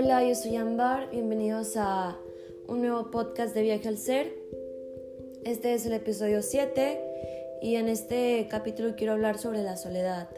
Hola, 0.00 0.22
yo 0.22 0.32
soy 0.36 0.54
Ambar, 0.54 1.10
bienvenidos 1.10 1.76
a 1.76 2.16
un 2.68 2.82
nuevo 2.82 3.10
podcast 3.10 3.52
de 3.52 3.62
Viaje 3.62 3.88
al 3.88 3.98
Ser. 3.98 4.32
Este 5.42 5.74
es 5.74 5.86
el 5.86 5.92
episodio 5.92 6.40
7 6.40 7.00
y 7.62 7.74
en 7.74 7.88
este 7.88 8.46
capítulo 8.48 8.94
quiero 8.94 9.14
hablar 9.14 9.38
sobre 9.38 9.60
la 9.64 9.76
soledad. 9.76 10.28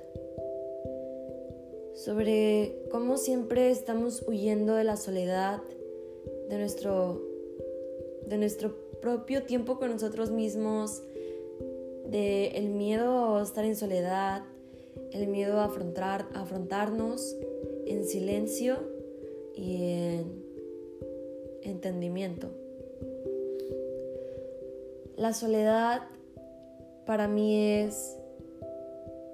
Sobre 1.95 2.87
cómo 2.91 3.19
siempre 3.19 3.71
estamos 3.71 4.25
huyendo 4.27 4.77
de 4.77 4.85
la 4.85 4.97
soledad, 4.97 5.61
de 6.49 6.57
nuestro, 6.57 7.21
de 8.29 8.39
nuestro 8.39 8.75
propio 9.03 9.43
tiempo 9.43 9.79
con 9.79 9.91
nosotros 9.91 10.31
mismos, 10.31 11.03
de 12.07 12.47
el 12.53 12.71
miedo 12.71 13.37
a 13.37 13.43
estar 13.43 13.67
en 13.67 13.77
soledad, 13.77 14.43
el 15.13 15.27
miedo 15.27 15.61
a, 15.61 15.65
afrontar, 15.65 16.29
a 16.33 16.45
afrontarnos 16.45 17.37
en 17.85 18.07
silencio 18.07 18.90
y 19.61 19.75
en 19.83 20.43
entendimiento. 21.63 22.49
La 25.17 25.35
soledad 25.35 26.03
para 27.05 27.29
mí 27.29 27.55
es 27.57 28.17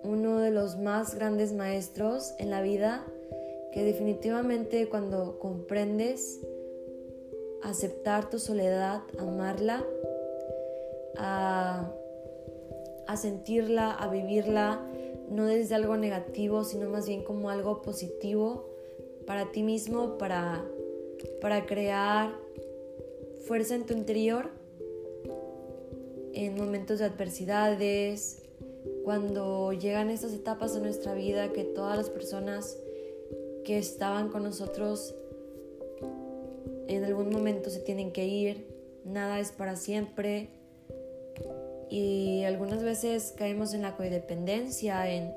uno 0.03 0.41
de 0.41 0.51
los 0.51 0.79
más 0.79 1.15
grandes 1.15 1.53
maestros 1.53 2.35
en 2.39 2.51
la 2.51 2.61
vida 2.61 3.07
que 3.73 3.85
definitivamente 3.85 4.89
cuando 4.89 5.39
comprendes 5.39 6.41
aceptar 7.63 8.29
tu 8.29 8.39
soledad, 8.39 9.03
amarla, 9.19 9.85
a, 11.17 11.93
a 13.07 13.17
sentirla, 13.17 13.93
a 13.93 14.09
vivirla, 14.09 14.81
no 15.29 15.47
desde 15.47 15.75
algo 15.75 15.97
negativo, 15.97 16.65
sino 16.65 16.89
más 16.89 17.07
bien 17.07 17.23
como 17.23 17.51
algo 17.51 17.83
positivo 17.83 18.76
para 19.27 19.51
ti 19.53 19.63
mismo, 19.63 20.19
para, 20.19 20.65
para 21.41 21.67
crear 21.67 22.35
fuerza 23.47 23.75
en 23.75 23.87
tu 23.87 23.93
interior 23.93 24.51
en 26.33 26.55
momentos 26.55 26.99
de 26.99 27.07
adversidades, 27.07 28.43
cuando 29.05 29.73
llegan 29.73 30.11
estas 30.11 30.33
etapas 30.35 30.77
en 30.77 30.83
nuestra 30.83 31.15
vida 31.15 31.53
que 31.53 31.65
todas 31.65 31.97
las 31.97 32.11
personas 32.11 32.77
que 33.65 33.79
estaban 33.79 34.29
con 34.29 34.43
nosotros 34.43 35.15
en 36.89 37.05
algún 37.05 37.31
momento 37.31 37.71
se 37.71 37.81
tienen 37.81 38.13
que 38.13 38.27
ir, 38.27 38.67
nada 39.05 39.41
es 39.41 39.51
para 39.51 39.77
siempre. 39.77 40.51
Y 41.89 42.43
algunas 42.45 42.83
veces 42.83 43.33
caemos 43.37 43.75
en 43.75 43.83
la 43.83 43.97
codependencia, 43.97 45.11
en 45.13 45.33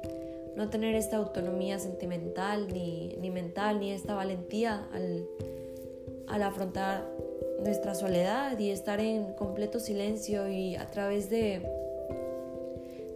no 0.60 0.70
tener 0.70 0.94
esta 0.94 1.16
autonomía 1.16 1.80
sentimental 1.80 2.68
ni, 2.68 3.16
ni 3.22 3.32
mental, 3.32 3.80
ni 3.80 3.94
esta 3.94 4.14
valentía 4.14 4.90
al, 4.92 5.26
al 6.28 6.44
afrontar 6.44 7.10
nuestra 7.64 7.96
soledad 7.96 8.60
y 8.60 8.70
estar 8.70 9.00
en 9.00 9.34
completo 9.36 9.80
silencio 9.80 10.50
y 10.50 10.76
a 10.76 10.92
través 10.92 11.30
de, 11.30 11.62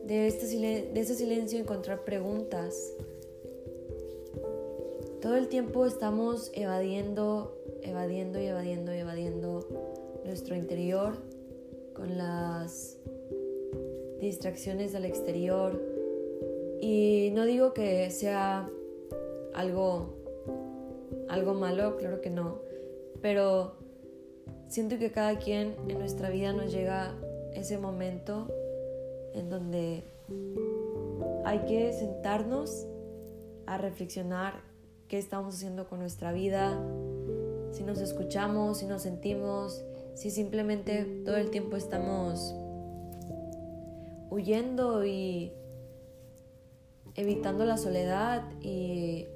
de, 0.05 0.27
este, 0.27 0.89
ese 0.97 1.15
silencio 1.15 1.59
encontrar 1.59 2.05
preguntas. 2.05 2.93
Todo 5.21 5.35
el 5.35 5.49
tiempo 5.49 5.85
estamos 5.85 6.49
evadiendo, 6.53 7.57
evadiendo 7.81 8.39
y 8.39 8.45
evadiendo 8.45 8.95
y 8.95 8.99
evadiendo 8.99 9.67
nuestro 10.23 10.55
interior 10.55 11.17
con 11.93 12.17
las 12.17 12.99
distracciones 14.21 14.93
del 14.93 15.03
exterior. 15.03 15.92
Y 16.85 17.31
no 17.31 17.45
digo 17.45 17.73
que 17.73 18.11
sea 18.11 18.69
algo, 19.53 20.15
algo 21.29 21.53
malo, 21.53 21.95
claro 21.95 22.19
que 22.19 22.29
no, 22.29 22.59
pero 23.21 23.77
siento 24.67 24.97
que 24.97 25.09
cada 25.09 25.39
quien 25.39 25.77
en 25.87 25.97
nuestra 25.97 26.29
vida 26.29 26.51
nos 26.51 26.73
llega 26.73 27.15
ese 27.53 27.77
momento 27.77 28.53
en 29.33 29.49
donde 29.49 30.03
hay 31.45 31.59
que 31.59 31.93
sentarnos 31.93 32.85
a 33.65 33.77
reflexionar 33.77 34.55
qué 35.07 35.19
estamos 35.19 35.55
haciendo 35.55 35.87
con 35.87 35.99
nuestra 35.99 36.33
vida, 36.33 36.77
si 37.71 37.83
nos 37.83 38.01
escuchamos, 38.01 38.79
si 38.79 38.87
nos 38.87 39.03
sentimos, 39.03 39.85
si 40.15 40.31
simplemente 40.31 41.05
todo 41.23 41.37
el 41.37 41.49
tiempo 41.49 41.77
estamos 41.77 42.53
huyendo 44.29 45.05
y 45.05 45.53
evitando 47.15 47.65
la 47.65 47.77
soledad 47.77 48.43
y 48.61 49.27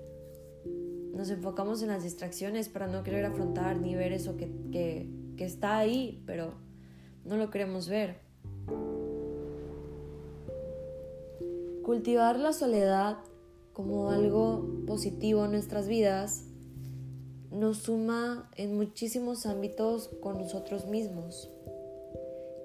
nos 1.14 1.30
enfocamos 1.30 1.82
en 1.82 1.90
las 1.90 2.04
distracciones 2.04 2.70
para 2.70 2.88
no 2.88 3.04
querer 3.04 3.26
afrontar 3.26 3.78
ni 3.78 3.96
ver 3.96 4.14
eso 4.14 4.38
que, 4.38 4.52
que 4.72 5.46
está 5.46 5.78
ahí, 5.78 6.24
pero 6.26 6.54
no 7.26 7.38
lo 7.38 7.50
queremos 7.50 7.90
ver. 7.90 8.20
Cultivar 11.84 12.38
la 12.38 12.54
soledad 12.54 13.18
como 13.74 14.10
algo 14.10 14.66
positivo 14.86 15.46
en 15.46 15.52
nuestras 15.52 15.88
vidas 15.88 16.46
nos 17.52 17.78
suma 17.78 18.50
en 18.56 18.76
muchísimos 18.76 19.46
ámbitos 19.46 20.10
con 20.22 20.38
nosotros 20.38 20.88
mismos 20.88 21.50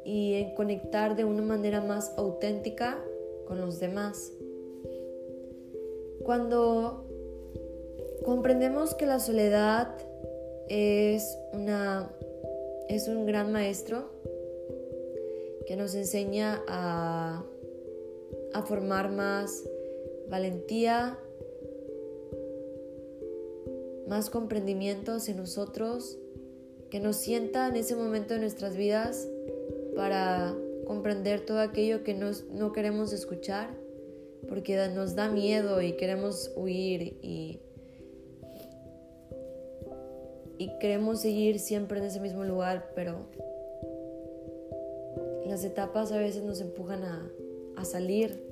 y 0.05 0.34
en 0.34 0.55
conectar 0.55 1.15
de 1.17 1.25
una 1.25 1.43
manera 1.43 1.81
más 1.81 2.12
auténtica 2.17 2.99
con 3.47 3.61
los 3.61 3.79
demás. 3.79 4.33
Cuando 6.25 7.05
comprendemos 8.25 8.94
que 8.94 9.06
la 9.06 9.19
soledad 9.19 9.97
es, 10.69 11.38
una, 11.53 12.10
es 12.88 13.09
un 13.09 13.27
gran 13.27 13.53
maestro 13.53 14.10
que 15.66 15.77
nos 15.77 15.94
enseña 15.94 16.62
a, 16.69 17.44
a 18.55 18.62
formar 18.62 19.11
más 19.11 19.65
valentía, 20.31 21.19
más 24.09 24.31
comprendimientos 24.31 25.28
en 25.28 25.37
nosotros, 25.38 26.19
que 26.91 27.00
nos 27.00 27.16
sienta 27.16 27.69
en 27.69 27.77
ese 27.77 27.97
momento 27.97 28.34
de 28.34 28.41
nuestras 28.41 28.77
vidas 28.77 29.28
para 29.97 30.55
comprender 30.87 31.44
todo 31.44 31.61
aquello 31.61 32.03
que 32.05 32.15
no 32.15 32.72
queremos 32.72 33.12
escuchar, 33.12 33.81
porque 34.52 34.76
nos 34.88 35.14
da 35.14 35.30
miedo 35.30 35.80
y 35.80 35.92
queremos 35.92 36.52
huir 36.54 37.16
y, 37.22 37.58
y 40.58 40.78
queremos 40.78 41.22
seguir 41.22 41.58
siempre 41.58 42.00
en 42.00 42.04
ese 42.04 42.20
mismo 42.20 42.44
lugar, 42.44 42.90
pero 42.94 43.20
las 45.46 45.64
etapas 45.64 46.12
a 46.12 46.18
veces 46.18 46.42
nos 46.42 46.60
empujan 46.60 47.02
a, 47.02 47.32
a 47.76 47.86
salir 47.86 48.44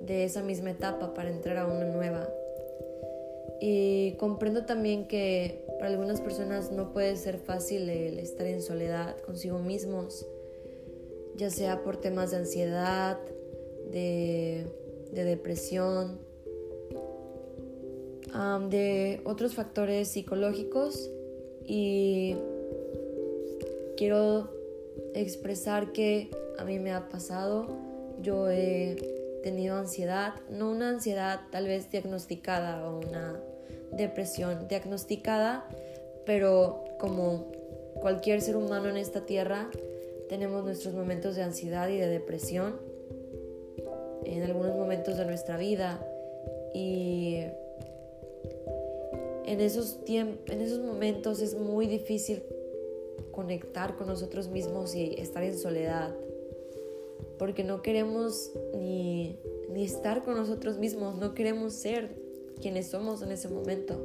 de 0.00 0.22
esa 0.22 0.44
misma 0.44 0.70
etapa 0.70 1.12
para 1.12 1.30
entrar 1.30 1.56
a 1.56 1.66
una 1.66 1.86
nueva. 1.86 2.28
Y 3.60 4.12
comprendo 4.12 4.64
también 4.64 5.08
que 5.08 5.64
para 5.80 5.90
algunas 5.90 6.20
personas 6.20 6.70
no 6.70 6.92
puede 6.92 7.16
ser 7.16 7.38
fácil 7.38 7.90
el 7.90 8.20
estar 8.20 8.46
en 8.46 8.62
soledad 8.62 9.16
consigo 9.22 9.58
mismos, 9.58 10.24
ya 11.34 11.50
sea 11.50 11.82
por 11.82 11.96
temas 11.96 12.30
de 12.30 12.36
ansiedad, 12.36 13.18
de, 13.90 14.66
depresión, 15.12 16.18
de 18.70 19.20
otros 19.24 19.54
factores 19.54 20.08
psicológicos 20.08 21.10
y 21.64 22.36
quiero 23.96 24.50
expresar 25.14 25.92
que 25.92 26.30
a 26.58 26.64
mí 26.64 26.78
me 26.78 26.92
ha 26.92 27.08
pasado, 27.08 27.66
yo 28.20 28.48
he 28.50 28.96
tenido 29.42 29.76
ansiedad, 29.76 30.34
no 30.50 30.70
una 30.70 30.90
ansiedad 30.90 31.40
tal 31.50 31.66
vez 31.66 31.90
diagnosticada 31.90 32.88
o 32.88 32.98
una 32.98 33.40
depresión 33.92 34.68
diagnosticada, 34.68 35.68
pero 36.26 36.84
como 36.98 37.50
cualquier 38.00 38.40
ser 38.40 38.56
humano 38.56 38.88
en 38.88 38.96
esta 38.96 39.24
tierra, 39.24 39.70
tenemos 40.28 40.64
nuestros 40.64 40.94
momentos 40.94 41.36
de 41.36 41.42
ansiedad 41.42 41.88
y 41.88 41.96
de 41.96 42.06
depresión 42.06 42.87
en 44.28 44.42
algunos 44.42 44.76
momentos 44.76 45.16
de 45.16 45.24
nuestra 45.24 45.56
vida 45.56 46.06
y 46.74 47.38
en 49.44 49.60
esos, 49.60 49.98
en 50.06 50.60
esos 50.60 50.80
momentos 50.80 51.40
es 51.40 51.54
muy 51.54 51.86
difícil 51.86 52.42
conectar 53.32 53.96
con 53.96 54.06
nosotros 54.06 54.48
mismos 54.48 54.94
y 54.94 55.14
estar 55.18 55.42
en 55.42 55.58
soledad 55.58 56.14
porque 57.38 57.64
no 57.64 57.82
queremos 57.82 58.52
ni, 58.74 59.38
ni 59.70 59.84
estar 59.84 60.24
con 60.24 60.34
nosotros 60.34 60.78
mismos, 60.78 61.16
no 61.16 61.34
queremos 61.34 61.72
ser 61.72 62.10
quienes 62.60 62.88
somos 62.88 63.22
en 63.22 63.30
ese 63.30 63.48
momento. 63.48 64.04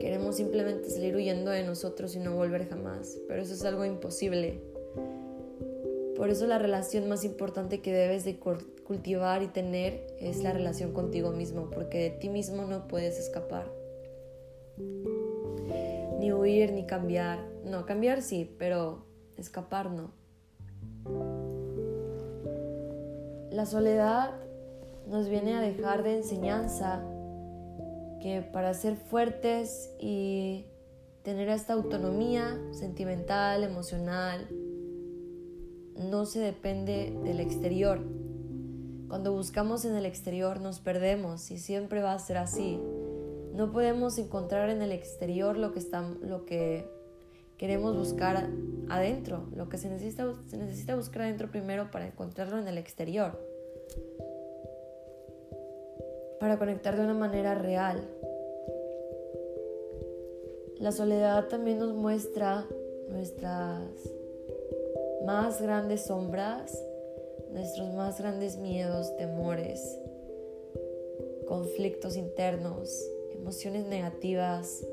Queremos 0.00 0.36
simplemente 0.36 0.90
salir 0.90 1.14
huyendo 1.14 1.50
de 1.50 1.64
nosotros 1.64 2.14
y 2.16 2.18
no 2.18 2.34
volver 2.34 2.68
jamás, 2.68 3.18
pero 3.28 3.42
eso 3.42 3.52
es 3.52 3.64
algo 3.64 3.84
imposible. 3.84 4.60
Por 6.18 6.30
eso 6.30 6.48
la 6.48 6.58
relación 6.58 7.08
más 7.08 7.22
importante 7.22 7.80
que 7.80 7.92
debes 7.92 8.24
de 8.24 8.40
cultivar 8.40 9.44
y 9.44 9.46
tener 9.46 10.04
es 10.18 10.42
la 10.42 10.52
relación 10.52 10.92
contigo 10.92 11.30
mismo, 11.30 11.70
porque 11.70 11.98
de 11.98 12.10
ti 12.10 12.28
mismo 12.28 12.64
no 12.64 12.88
puedes 12.88 13.20
escapar. 13.20 13.70
Ni 16.18 16.32
huir, 16.32 16.72
ni 16.72 16.86
cambiar. 16.86 17.38
No, 17.64 17.86
cambiar 17.86 18.22
sí, 18.22 18.52
pero 18.58 19.06
escapar 19.36 19.92
no. 19.92 20.10
La 23.52 23.64
soledad 23.64 24.32
nos 25.06 25.28
viene 25.28 25.54
a 25.54 25.60
dejar 25.60 26.02
de 26.02 26.16
enseñanza 26.16 27.00
que 28.20 28.42
para 28.42 28.74
ser 28.74 28.96
fuertes 28.96 29.94
y 30.00 30.66
tener 31.22 31.48
esta 31.48 31.74
autonomía 31.74 32.60
sentimental, 32.72 33.62
emocional, 33.62 34.48
no 35.98 36.26
se 36.26 36.40
depende 36.40 37.16
del 37.24 37.40
exterior. 37.40 38.00
Cuando 39.08 39.32
buscamos 39.32 39.84
en 39.84 39.94
el 39.94 40.06
exterior 40.06 40.60
nos 40.60 40.80
perdemos 40.80 41.50
y 41.50 41.58
siempre 41.58 42.02
va 42.02 42.12
a 42.12 42.18
ser 42.18 42.36
así. 42.36 42.80
No 43.54 43.72
podemos 43.72 44.18
encontrar 44.18 44.70
en 44.70 44.82
el 44.82 44.92
exterior 44.92 45.56
lo 45.56 45.72
que, 45.72 45.82
lo 46.20 46.44
que 46.44 46.88
queremos 47.56 47.96
buscar 47.96 48.48
adentro. 48.88 49.48
Lo 49.54 49.68
que 49.68 49.78
se 49.78 49.88
necesita, 49.88 50.32
se 50.46 50.58
necesita 50.58 50.94
buscar 50.94 51.22
adentro 51.22 51.50
primero 51.50 51.90
para 51.90 52.06
encontrarlo 52.06 52.58
en 52.58 52.68
el 52.68 52.78
exterior. 52.78 53.38
Para 56.38 56.58
conectar 56.58 56.96
de 56.96 57.02
una 57.02 57.14
manera 57.14 57.54
real. 57.54 58.06
La 60.78 60.92
soledad 60.92 61.48
también 61.48 61.78
nos 61.80 61.92
muestra 61.94 62.64
nuestras 63.08 63.82
más 65.24 65.60
grandes 65.60 66.02
sombras, 66.02 66.82
nuestros 67.50 67.92
más 67.94 68.18
grandes 68.18 68.56
miedos, 68.56 69.16
temores, 69.16 69.98
conflictos 71.46 72.16
internos, 72.16 73.06
emociones 73.32 73.86
negativas, 73.86 74.86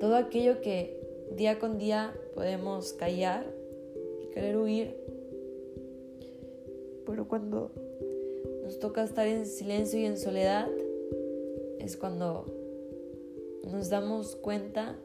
todo 0.00 0.16
aquello 0.16 0.60
que 0.60 1.00
día 1.36 1.58
con 1.58 1.78
día 1.78 2.14
podemos 2.34 2.92
callar 2.92 3.46
y 4.22 4.26
querer 4.30 4.56
huir. 4.56 4.96
Pero 7.06 7.26
cuando 7.26 7.70
nos 8.62 8.78
toca 8.78 9.02
estar 9.02 9.26
en 9.26 9.46
silencio 9.46 9.98
y 10.00 10.04
en 10.04 10.16
soledad, 10.16 10.68
es 11.78 11.96
cuando 11.96 12.46
nos 13.70 13.90
damos 13.90 14.36
cuenta 14.36 14.96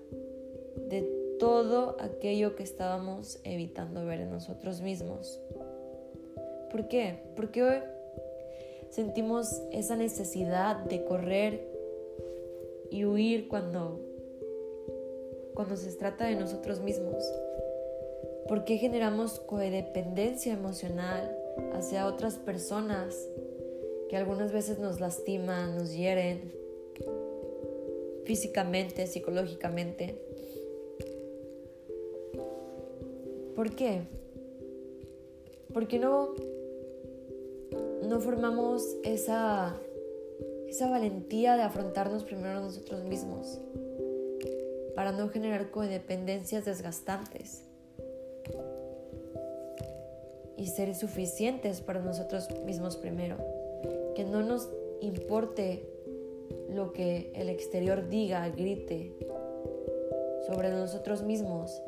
de 0.90 1.17
todo 1.39 1.98
aquello 2.00 2.56
que 2.56 2.63
estábamos 2.63 3.39
evitando 3.44 4.06
ver 4.06 4.22
en 4.22 4.31
nosotros 4.31 4.81
mismos. 4.81 5.42
¿Por 6.72 6.88
qué? 6.88 7.24
Porque 7.36 7.63
hoy 7.63 7.78
sentimos 8.89 9.62
esa 9.72 9.95
necesidad 9.95 10.78
de 10.78 11.04
correr 11.06 11.68
y 12.89 13.06
huir 13.06 13.48
cuando 13.48 14.01
cuando 15.57 15.75
se 15.75 15.92
trata 15.94 16.25
de 16.28 16.36
nosotros 16.36 16.81
mismos? 16.81 17.34
¿Por 18.48 18.63
qué 18.63 18.78
generamos 18.78 19.40
codependencia 19.40 20.54
emocional 20.54 21.36
hacia 21.74 22.06
otras 22.06 22.36
personas 22.36 23.28
que 24.07 24.18
algunas 24.18 24.51
veces 24.51 24.78
nos 24.78 25.00
lastiman, 25.00 25.75
nos 25.75 25.95
hieren 25.95 26.54
físicamente, 28.24 29.07
psicológicamente? 29.07 30.26
¿Por 33.57 33.75
qué? 33.75 34.04
Porque 35.74 36.00
no, 36.00 36.30
no 38.04 38.21
formamos 38.21 38.95
esa, 39.04 39.75
esa 40.69 40.89
valentía 40.89 41.57
de 41.57 41.63
afrontarnos 41.63 42.24
primero 42.24 42.59
a 42.59 42.62
nosotros 42.62 43.04
mismos? 43.04 43.59
para 44.98 45.12
no 45.12 45.30
generar 45.30 45.69
codependencias 45.69 46.65
desgastantes 46.65 47.62
y 50.57 50.65
ser 50.65 50.95
suficientes 50.95 51.81
para 51.81 52.01
nosotros 52.01 52.50
mismos 52.65 52.98
primero. 52.98 53.38
Que 54.15 54.24
no 54.24 54.42
nos 54.42 54.68
importe 55.00 55.88
lo 56.68 56.94
que 56.94 57.31
el 57.36 57.50
exterior 57.50 58.09
diga, 58.09 58.50
grite 58.50 59.13
sobre 60.48 60.71
nosotros 60.71 61.21
mismos, 61.21 61.80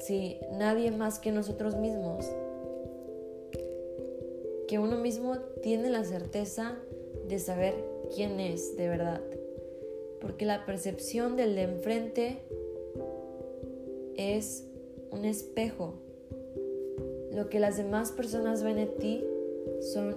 si 0.00 0.38
nadie 0.52 0.90
más 0.90 1.18
que 1.18 1.32
nosotros 1.32 1.76
mismos, 1.76 2.26
que 4.66 4.78
uno 4.78 4.96
mismo 4.96 5.38
tiene 5.62 5.90
la 5.90 6.04
certeza 6.04 6.76
de 7.28 7.38
saber 7.38 7.74
quién 8.14 8.40
es 8.40 8.76
de 8.76 8.88
verdad 8.88 9.20
porque 10.20 10.44
la 10.44 10.66
percepción 10.66 11.36
del 11.36 11.54
de 11.54 11.62
enfrente 11.62 12.38
es 14.16 14.64
un 15.10 15.24
espejo. 15.24 15.94
Lo 17.32 17.48
que 17.48 17.58
las 17.58 17.76
demás 17.76 18.12
personas 18.12 18.62
ven 18.62 18.78
en 18.78 18.94
ti 18.96 19.24
son, 19.92 20.16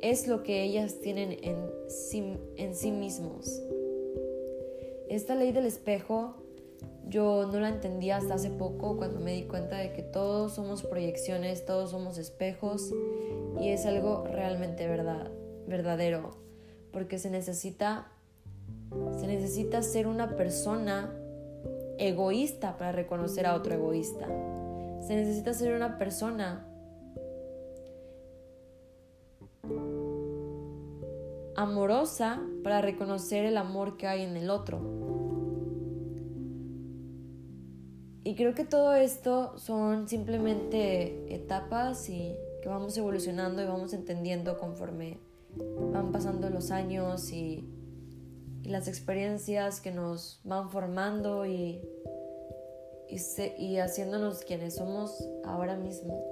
es 0.00 0.26
lo 0.26 0.42
que 0.42 0.64
ellas 0.64 1.00
tienen 1.00 1.36
en 1.42 1.56
sí, 1.88 2.34
en 2.56 2.74
sí 2.74 2.90
mismos. 2.90 3.62
Esta 5.08 5.34
ley 5.34 5.52
del 5.52 5.66
espejo 5.66 6.34
yo 7.10 7.46
no 7.52 7.60
la 7.60 7.68
entendía 7.68 8.16
hasta 8.16 8.34
hace 8.34 8.50
poco 8.50 8.96
cuando 8.96 9.20
me 9.20 9.34
di 9.34 9.42
cuenta 9.42 9.76
de 9.76 9.92
que 9.92 10.02
todos 10.02 10.54
somos 10.54 10.82
proyecciones, 10.84 11.66
todos 11.66 11.90
somos 11.90 12.16
espejos 12.16 12.92
y 13.60 13.68
es 13.68 13.84
algo 13.84 14.24
realmente 14.24 14.86
verdad, 14.86 15.30
verdadero, 15.66 16.30
porque 16.92 17.18
se 17.18 17.28
necesita 17.28 18.12
se 19.18 19.26
necesita 19.26 19.82
ser 19.82 20.06
una 20.06 20.36
persona 20.36 21.14
egoísta 21.98 22.76
para 22.76 22.92
reconocer 22.92 23.46
a 23.46 23.54
otro 23.54 23.74
egoísta. 23.74 24.26
Se 25.06 25.14
necesita 25.14 25.52
ser 25.54 25.74
una 25.74 25.98
persona 25.98 26.66
amorosa 31.56 32.40
para 32.64 32.80
reconocer 32.80 33.44
el 33.44 33.56
amor 33.56 33.96
que 33.96 34.06
hay 34.06 34.22
en 34.22 34.36
el 34.36 34.50
otro. 34.50 34.99
Y 38.22 38.34
creo 38.34 38.54
que 38.54 38.64
todo 38.64 38.94
esto 38.94 39.56
son 39.58 40.08
simplemente 40.08 41.34
etapas 41.34 42.08
y 42.08 42.36
que 42.62 42.68
vamos 42.68 42.96
evolucionando 42.98 43.62
y 43.62 43.66
vamos 43.66 43.94
entendiendo 43.94 44.58
conforme 44.58 45.18
van 45.92 46.12
pasando 46.12 46.48
los 46.50 46.70
años 46.70 47.32
y 47.32 47.68
y 48.62 48.68
las 48.68 48.88
experiencias 48.88 49.80
que 49.80 49.90
nos 49.90 50.40
van 50.44 50.70
formando 50.70 51.46
y, 51.46 51.80
y, 53.58 53.78
haciéndonos 53.78 54.44
quienes 54.44 54.74
somos 54.74 55.28
ahora 55.44 55.76
mismo. 55.76 56.22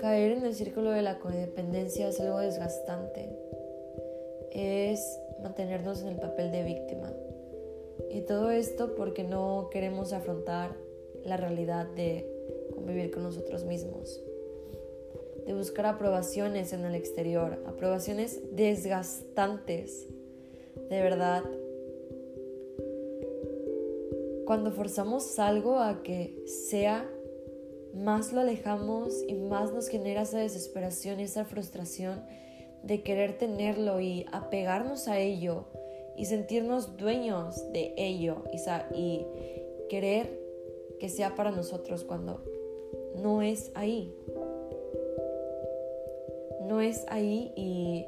Caer 0.00 0.32
en 0.32 0.44
el 0.44 0.54
círculo 0.54 0.90
de 0.92 1.02
la 1.02 1.18
codependencia 1.18 2.08
es 2.08 2.20
algo 2.20 2.38
desgastante. 2.38 3.36
Es 4.52 5.20
mantenernos 5.42 6.02
en 6.02 6.08
el 6.08 6.20
papel 6.20 6.52
de 6.52 6.62
víctima. 6.62 7.12
Y 8.10 8.22
todo 8.22 8.50
esto 8.50 8.94
porque 8.94 9.24
no 9.24 9.68
queremos 9.70 10.12
afrontar 10.12 10.76
la 11.24 11.36
realidad 11.36 11.86
de 11.86 12.26
convivir 12.74 13.10
con 13.10 13.22
nosotros 13.22 13.64
mismos 13.64 14.22
de 15.48 15.54
buscar 15.54 15.86
aprobaciones 15.86 16.74
en 16.74 16.84
el 16.84 16.94
exterior, 16.94 17.64
aprobaciones 17.66 18.38
desgastantes, 18.54 20.06
de 20.90 21.00
verdad. 21.00 21.42
Cuando 24.44 24.70
forzamos 24.72 25.38
algo 25.38 25.78
a 25.78 26.02
que 26.02 26.44
sea, 26.68 27.10
más 27.94 28.34
lo 28.34 28.42
alejamos 28.42 29.24
y 29.26 29.36
más 29.36 29.72
nos 29.72 29.88
genera 29.88 30.20
esa 30.20 30.38
desesperación 30.38 31.18
y 31.18 31.22
esa 31.22 31.46
frustración 31.46 32.22
de 32.82 33.02
querer 33.02 33.38
tenerlo 33.38 34.00
y 34.00 34.26
apegarnos 34.30 35.08
a 35.08 35.18
ello 35.18 35.64
y 36.18 36.24
sentirnos 36.26 36.96
dueños 36.96 37.72
de 37.72 37.94
ello 37.96 38.42
y, 38.92 39.24
querer 39.88 40.38
que 41.00 41.08
sea 41.08 41.34
para 41.34 41.50
nosotros 41.50 42.04
cuando 42.04 42.42
no 43.16 43.40
es 43.40 43.70
ahí 43.74 44.14
no 46.66 46.82
es 46.82 47.06
ahí 47.08 47.52
y 47.56 48.04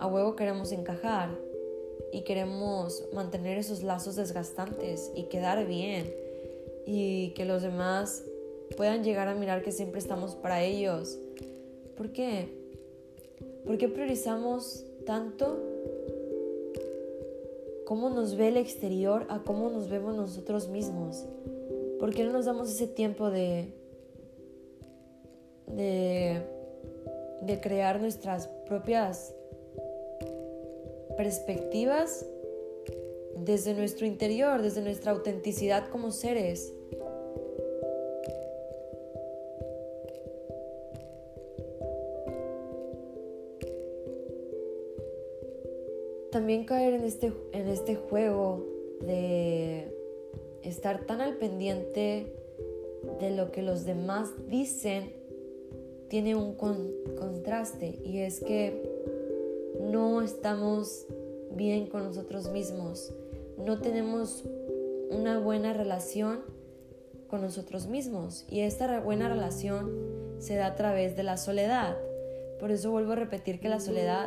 a 0.00 0.08
huevo 0.08 0.34
queremos 0.34 0.72
encajar 0.72 1.30
y 2.12 2.22
queremos 2.22 3.04
mantener 3.12 3.58
esos 3.58 3.84
lazos 3.84 4.16
desgastantes 4.16 5.12
y 5.14 5.24
quedar 5.24 5.66
bien 5.68 6.12
y 6.84 7.30
que 7.34 7.44
los 7.44 7.62
demás 7.62 8.24
puedan 8.76 9.04
llegar 9.04 9.28
a 9.28 9.34
mirar 9.36 9.62
que 9.62 9.70
siempre 9.70 10.00
estamos 10.00 10.34
para 10.34 10.62
ellos. 10.62 11.18
¿Por 11.96 12.10
qué? 12.10 12.48
¿Por 13.64 13.78
qué 13.78 13.88
priorizamos 13.88 14.84
tanto 15.06 15.73
cómo 17.86 18.10
nos 18.10 18.36
ve 18.36 18.48
el 18.48 18.56
exterior 18.56 19.26
a 19.28 19.42
cómo 19.42 19.70
nos 19.70 19.88
vemos 19.88 20.14
nosotros 20.14 20.68
mismos? 20.68 21.26
¿Por 22.00 22.14
qué 22.14 22.24
no 22.24 22.32
nos 22.32 22.44
damos 22.44 22.70
ese 22.70 22.86
tiempo 22.86 23.30
de 23.30 23.72
de, 25.66 27.60
crear 27.62 28.00
nuestras 28.00 28.48
propias 28.66 29.34
perspectivas 31.16 32.26
desde 33.36 33.74
nuestro 33.74 34.06
interior, 34.06 34.60
desde 34.62 34.82
nuestra 34.82 35.12
autenticidad 35.12 35.88
como 35.88 36.10
seres. 36.10 36.73
También 46.44 46.66
caer 46.66 46.92
en 46.92 47.04
este, 47.04 47.32
en 47.52 47.68
este 47.68 47.96
juego 47.96 48.66
de 49.00 49.96
estar 50.62 51.06
tan 51.06 51.22
al 51.22 51.38
pendiente 51.38 52.36
de 53.18 53.30
lo 53.30 53.50
que 53.50 53.62
los 53.62 53.86
demás 53.86 54.28
dicen 54.46 55.10
tiene 56.10 56.36
un 56.36 56.54
contraste 56.54 57.98
y 58.04 58.18
es 58.18 58.40
que 58.40 58.82
no 59.80 60.20
estamos 60.20 61.06
bien 61.50 61.86
con 61.86 62.04
nosotros 62.04 62.52
mismos, 62.52 63.14
no 63.56 63.80
tenemos 63.80 64.44
una 65.10 65.38
buena 65.38 65.72
relación 65.72 66.40
con 67.26 67.40
nosotros 67.40 67.86
mismos 67.86 68.44
y 68.50 68.60
esta 68.60 69.00
buena 69.00 69.30
relación 69.30 69.90
se 70.40 70.56
da 70.56 70.66
a 70.66 70.74
través 70.74 71.16
de 71.16 71.22
la 71.22 71.38
soledad. 71.38 71.96
Por 72.64 72.72
eso 72.72 72.90
vuelvo 72.90 73.12
a 73.12 73.16
repetir 73.16 73.60
que 73.60 73.68
la 73.68 73.78
soledad 73.78 74.26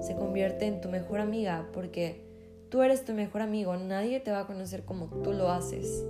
se 0.00 0.16
convierte 0.16 0.66
en 0.66 0.80
tu 0.80 0.88
mejor 0.88 1.20
amiga 1.20 1.68
porque 1.72 2.20
tú 2.68 2.82
eres 2.82 3.04
tu 3.04 3.12
mejor 3.12 3.42
amigo, 3.42 3.76
nadie 3.76 4.18
te 4.18 4.32
va 4.32 4.40
a 4.40 4.46
conocer 4.48 4.84
como 4.84 5.06
tú 5.22 5.32
lo 5.32 5.50
haces. 5.50 6.04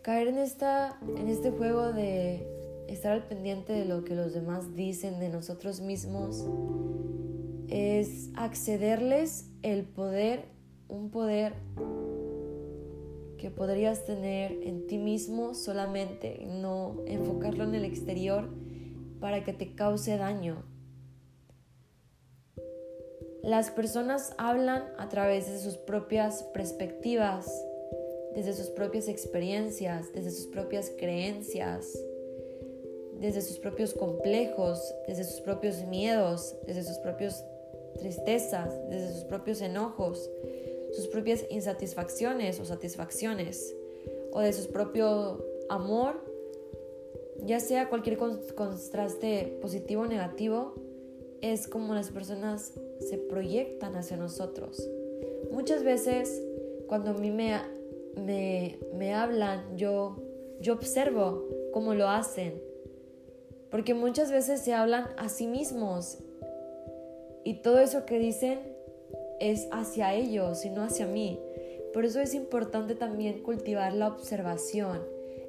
caer 0.00 0.28
en, 0.28 0.38
esta, 0.38 0.98
en 1.18 1.28
este 1.28 1.50
juego 1.50 1.92
de 1.92 2.48
estar 2.88 3.12
al 3.12 3.26
pendiente 3.28 3.74
de 3.74 3.84
lo 3.84 4.04
que 4.04 4.14
los 4.14 4.32
demás 4.32 4.74
dicen 4.74 5.20
de 5.20 5.28
nosotros 5.28 5.82
mismos 5.82 6.46
es 7.68 8.30
accederles 8.34 9.50
el 9.60 9.84
poder, 9.84 10.46
un 10.88 11.10
poder 11.10 11.52
que 13.44 13.50
podrías 13.50 14.06
tener 14.06 14.52
en 14.62 14.86
ti 14.86 14.96
mismo 14.96 15.52
solamente, 15.52 16.46
no 16.46 16.96
enfocarlo 17.06 17.64
en 17.64 17.74
el 17.74 17.84
exterior 17.84 18.48
para 19.20 19.44
que 19.44 19.52
te 19.52 19.74
cause 19.74 20.16
daño. 20.16 20.64
Las 23.42 23.70
personas 23.70 24.32
hablan 24.38 24.84
a 24.96 25.10
través 25.10 25.46
de 25.46 25.58
sus 25.58 25.76
propias 25.76 26.42
perspectivas, 26.54 27.46
desde 28.34 28.54
sus 28.54 28.70
propias 28.70 29.08
experiencias, 29.08 30.10
desde 30.14 30.30
sus 30.30 30.46
propias 30.46 30.90
creencias, 30.98 31.86
desde 33.20 33.42
sus 33.42 33.58
propios 33.58 33.92
complejos, 33.92 34.94
desde 35.06 35.24
sus 35.24 35.42
propios 35.42 35.84
miedos, 35.84 36.56
desde 36.66 36.82
sus 36.82 36.96
propias 36.96 37.44
tristezas, 37.98 38.74
desde 38.88 39.12
sus 39.12 39.24
propios 39.24 39.60
enojos, 39.60 40.30
sus 40.94 41.08
propias 41.08 41.44
insatisfacciones 41.50 42.60
o 42.60 42.64
satisfacciones, 42.64 43.74
o 44.32 44.40
de 44.40 44.52
su 44.52 44.70
propio 44.70 45.44
amor, 45.68 46.24
ya 47.44 47.60
sea 47.60 47.88
cualquier 47.88 48.18
contraste 48.18 49.58
positivo 49.60 50.02
o 50.02 50.06
negativo, 50.06 50.74
es 51.40 51.66
como 51.68 51.94
las 51.94 52.10
personas 52.10 52.72
se 53.00 53.18
proyectan 53.18 53.96
hacia 53.96 54.16
nosotros. 54.16 54.88
Muchas 55.52 55.82
veces 55.84 56.42
cuando 56.86 57.10
a 57.10 57.14
mí 57.14 57.30
me 57.30 57.54
me, 58.16 58.78
me 58.94 59.14
hablan, 59.14 59.76
yo, 59.76 60.16
yo 60.60 60.74
observo 60.74 61.44
cómo 61.72 61.94
lo 61.94 62.08
hacen. 62.08 62.62
Porque 63.70 63.94
muchas 63.94 64.30
veces 64.30 64.60
se 64.60 64.72
hablan 64.72 65.08
a 65.16 65.28
sí 65.28 65.46
mismos 65.46 66.18
y 67.42 67.54
todo 67.60 67.80
eso 67.80 68.06
que 68.06 68.18
dicen 68.18 68.60
es 69.40 69.68
hacia 69.70 70.14
ellos 70.14 70.64
y 70.64 70.70
no 70.70 70.82
hacia 70.82 71.06
mí. 71.06 71.40
Por 71.92 72.04
eso 72.04 72.20
es 72.20 72.34
importante 72.34 72.94
también 72.94 73.42
cultivar 73.42 73.92
la 73.92 74.08
observación, 74.08 75.00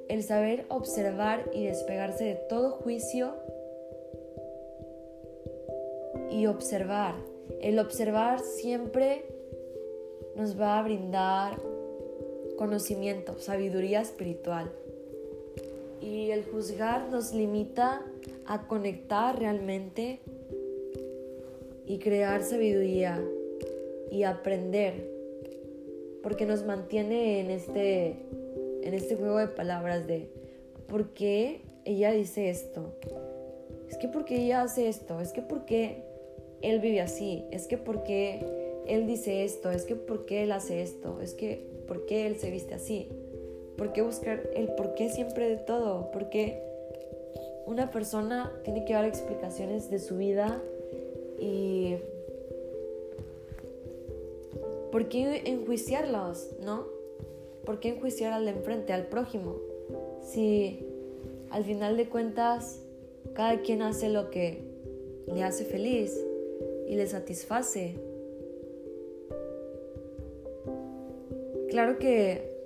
el 0.08 0.22
saber 0.22 0.64
observar 0.68 1.50
y 1.52 1.64
despegarse 1.64 2.24
de 2.24 2.34
todo 2.34 2.70
juicio 2.70 3.34
y 6.30 6.46
observar. 6.46 7.14
El 7.60 7.78
observar 7.78 8.40
siempre 8.40 9.24
nos 10.36 10.60
va 10.60 10.78
a 10.78 10.82
brindar 10.82 11.60
conocimiento, 12.56 13.38
sabiduría 13.38 14.00
espiritual. 14.00 14.70
Y 16.00 16.30
el 16.30 16.44
juzgar 16.44 17.08
nos 17.10 17.32
limita 17.32 18.04
a 18.44 18.68
conectar 18.68 19.38
realmente 19.38 20.20
y 21.86 21.98
crear 21.98 22.42
sabiduría 22.42 23.20
y 24.10 24.22
aprender, 24.22 25.10
porque 26.22 26.46
nos 26.46 26.64
mantiene 26.64 27.40
en 27.40 27.50
este, 27.50 28.16
en 28.82 28.94
este 28.94 29.16
juego 29.16 29.38
de 29.38 29.48
palabras 29.48 30.06
de 30.06 30.28
¿por 30.88 31.10
qué 31.10 31.60
ella 31.84 32.12
dice 32.12 32.50
esto? 32.50 32.94
Es 33.88 33.98
que 33.98 34.08
porque 34.08 34.36
ella 34.36 34.62
hace 34.62 34.88
esto, 34.88 35.20
es 35.20 35.32
que 35.32 35.42
porque 35.42 36.02
él 36.62 36.80
vive 36.80 37.00
así, 37.00 37.44
es 37.50 37.66
que 37.66 37.78
porque 37.78 38.44
él 38.86 39.06
dice 39.06 39.44
esto, 39.44 39.70
es 39.70 39.84
que 39.84 39.94
porque 39.94 40.42
él 40.42 40.52
hace 40.52 40.82
esto, 40.82 41.20
es 41.20 41.34
que 41.34 41.66
por 41.86 42.06
qué 42.06 42.26
él 42.26 42.36
se 42.36 42.50
viste 42.50 42.74
así, 42.74 43.08
por 43.76 43.92
qué 43.92 44.02
buscar 44.02 44.48
el 44.54 44.68
por 44.70 44.94
qué 44.94 45.08
siempre 45.08 45.48
de 45.48 45.56
todo, 45.56 46.10
porque 46.12 46.62
una 47.66 47.90
persona 47.90 48.52
tiene 48.64 48.84
que 48.84 48.94
dar 48.94 49.04
explicaciones 49.04 49.90
de 49.90 49.98
su 49.98 50.16
vida 50.16 50.62
y 51.38 51.96
por 54.92 55.08
qué 55.08 55.42
enjuiciarlos, 55.46 56.56
¿no? 56.60 56.86
¿Por 57.64 57.80
qué 57.80 57.88
enjuiciar 57.90 58.32
al 58.32 58.44
de 58.44 58.52
enfrente, 58.52 58.92
al 58.92 59.06
prójimo? 59.06 59.56
Si 60.22 60.86
al 61.50 61.64
final 61.64 61.96
de 61.96 62.08
cuentas 62.08 62.80
cada 63.34 63.60
quien 63.60 63.82
hace 63.82 64.08
lo 64.08 64.30
que 64.30 64.62
le 65.26 65.42
hace 65.42 65.64
feliz 65.64 66.16
y 66.86 66.94
le 66.94 67.06
satisface 67.06 67.96
Claro 71.76 71.98
que 71.98 72.56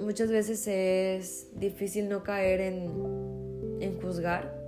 muchas 0.00 0.30
veces 0.30 0.66
es 0.66 1.46
difícil 1.54 2.08
no 2.08 2.24
caer 2.24 2.60
en, 2.60 3.78
en 3.80 4.00
juzgar, 4.00 4.60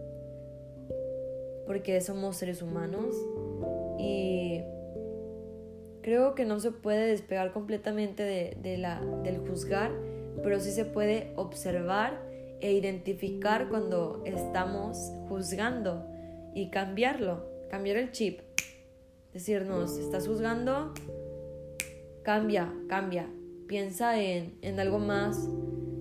porque 1.67 2.01
somos 2.01 2.37
seres 2.37 2.63
humanos 2.63 3.17
y 3.99 4.63
creo 6.03 6.35
que 6.35 6.45
no 6.45 6.61
se 6.61 6.71
puede 6.71 7.07
despegar 7.07 7.53
completamente 7.53 8.23
de, 8.23 8.79
la, 8.79 9.01
del 9.23 9.39
juzgar, 9.39 9.93
pero 10.43 10.61
sí 10.61 10.71
se 10.71 10.85
puede 10.85 11.33
observar 11.37 12.23
e 12.61 12.73
identificar 12.73 13.69
cuando 13.69 14.23
estamos 14.25 15.13
juzgando 15.29 16.07
y 16.55 16.71
cambiarlo, 16.71 17.47
cambiar 17.71 17.97
el 17.97 18.13
chip. 18.13 18.41
Decirnos, 19.33 19.99
estás 19.99 20.27
juzgando, 20.27 20.95
cambia, 22.23 22.73
cambia, 22.89 23.29
Piensa 23.69 24.19
en, 24.19 24.59
en 24.63 24.81
algo 24.81 24.99
más 24.99 25.47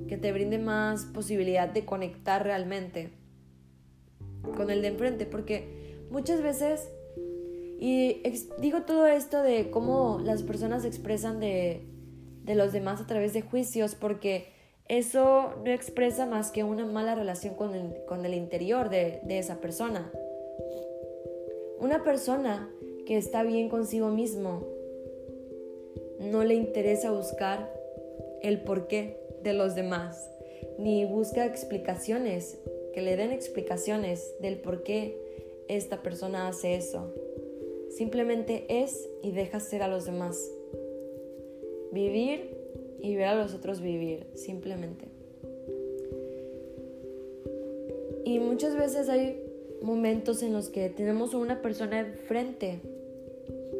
que 0.07 0.17
te 0.17 0.31
brinde 0.31 0.57
más 0.57 1.03
posibilidad 1.05 1.67
de 1.67 1.83
conectar 1.83 2.41
realmente 2.41 3.11
con 4.55 4.69
el 4.69 4.81
de 4.81 4.87
enfrente, 4.87 5.25
porque 5.25 6.05
muchas 6.09 6.41
veces, 6.41 6.89
y 7.79 8.21
digo 8.59 8.83
todo 8.83 9.05
esto 9.07 9.43
de 9.43 9.69
cómo 9.69 10.19
las 10.23 10.43
personas 10.43 10.83
expresan 10.85 11.39
de, 11.39 11.83
de 12.43 12.55
los 12.55 12.73
demás 12.73 12.99
a 13.01 13.07
través 13.07 13.33
de 13.33 13.41
juicios, 13.41 13.95
porque 13.95 14.47
eso 14.87 15.53
no 15.63 15.71
expresa 15.71 16.25
más 16.25 16.51
que 16.51 16.63
una 16.63 16.85
mala 16.85 17.13
relación 17.13 17.55
con 17.55 17.75
el, 17.75 18.03
con 18.05 18.25
el 18.25 18.33
interior 18.33 18.89
de, 18.89 19.19
de 19.23 19.37
esa 19.37 19.59
persona. 19.61 20.11
Una 21.79 22.03
persona 22.03 22.69
que 23.05 23.17
está 23.17 23.43
bien 23.43 23.69
consigo 23.69 24.09
mismo, 24.09 24.65
no 26.19 26.43
le 26.43 26.55
interesa 26.55 27.11
buscar 27.11 27.71
el 28.41 28.61
porqué 28.61 29.19
de 29.43 29.53
los 29.53 29.75
demás, 29.75 30.29
ni 30.79 31.05
busca 31.05 31.45
explicaciones, 31.45 32.59
que 32.93 33.01
le 33.01 33.15
den 33.15 33.31
explicaciones 33.31 34.33
del 34.39 34.59
por 34.59 34.83
qué 34.83 35.21
esta 35.67 36.01
persona 36.01 36.47
hace 36.47 36.75
eso. 36.75 37.13
Simplemente 37.97 38.67
es 38.69 39.09
y 39.23 39.31
deja 39.31 39.59
ser 39.59 39.81
a 39.81 39.87
los 39.87 40.05
demás. 40.05 40.51
Vivir 41.91 42.55
y 43.01 43.15
ver 43.15 43.25
a 43.25 43.33
los 43.33 43.55
otros 43.55 43.81
vivir, 43.81 44.27
simplemente. 44.35 45.05
Y 48.23 48.37
muchas 48.37 48.75
veces 48.75 49.09
hay 49.09 49.41
momentos 49.81 50.43
en 50.43 50.53
los 50.53 50.69
que 50.69 50.91
tenemos 50.91 51.33
una 51.33 51.63
persona 51.63 52.01
enfrente, 52.01 52.81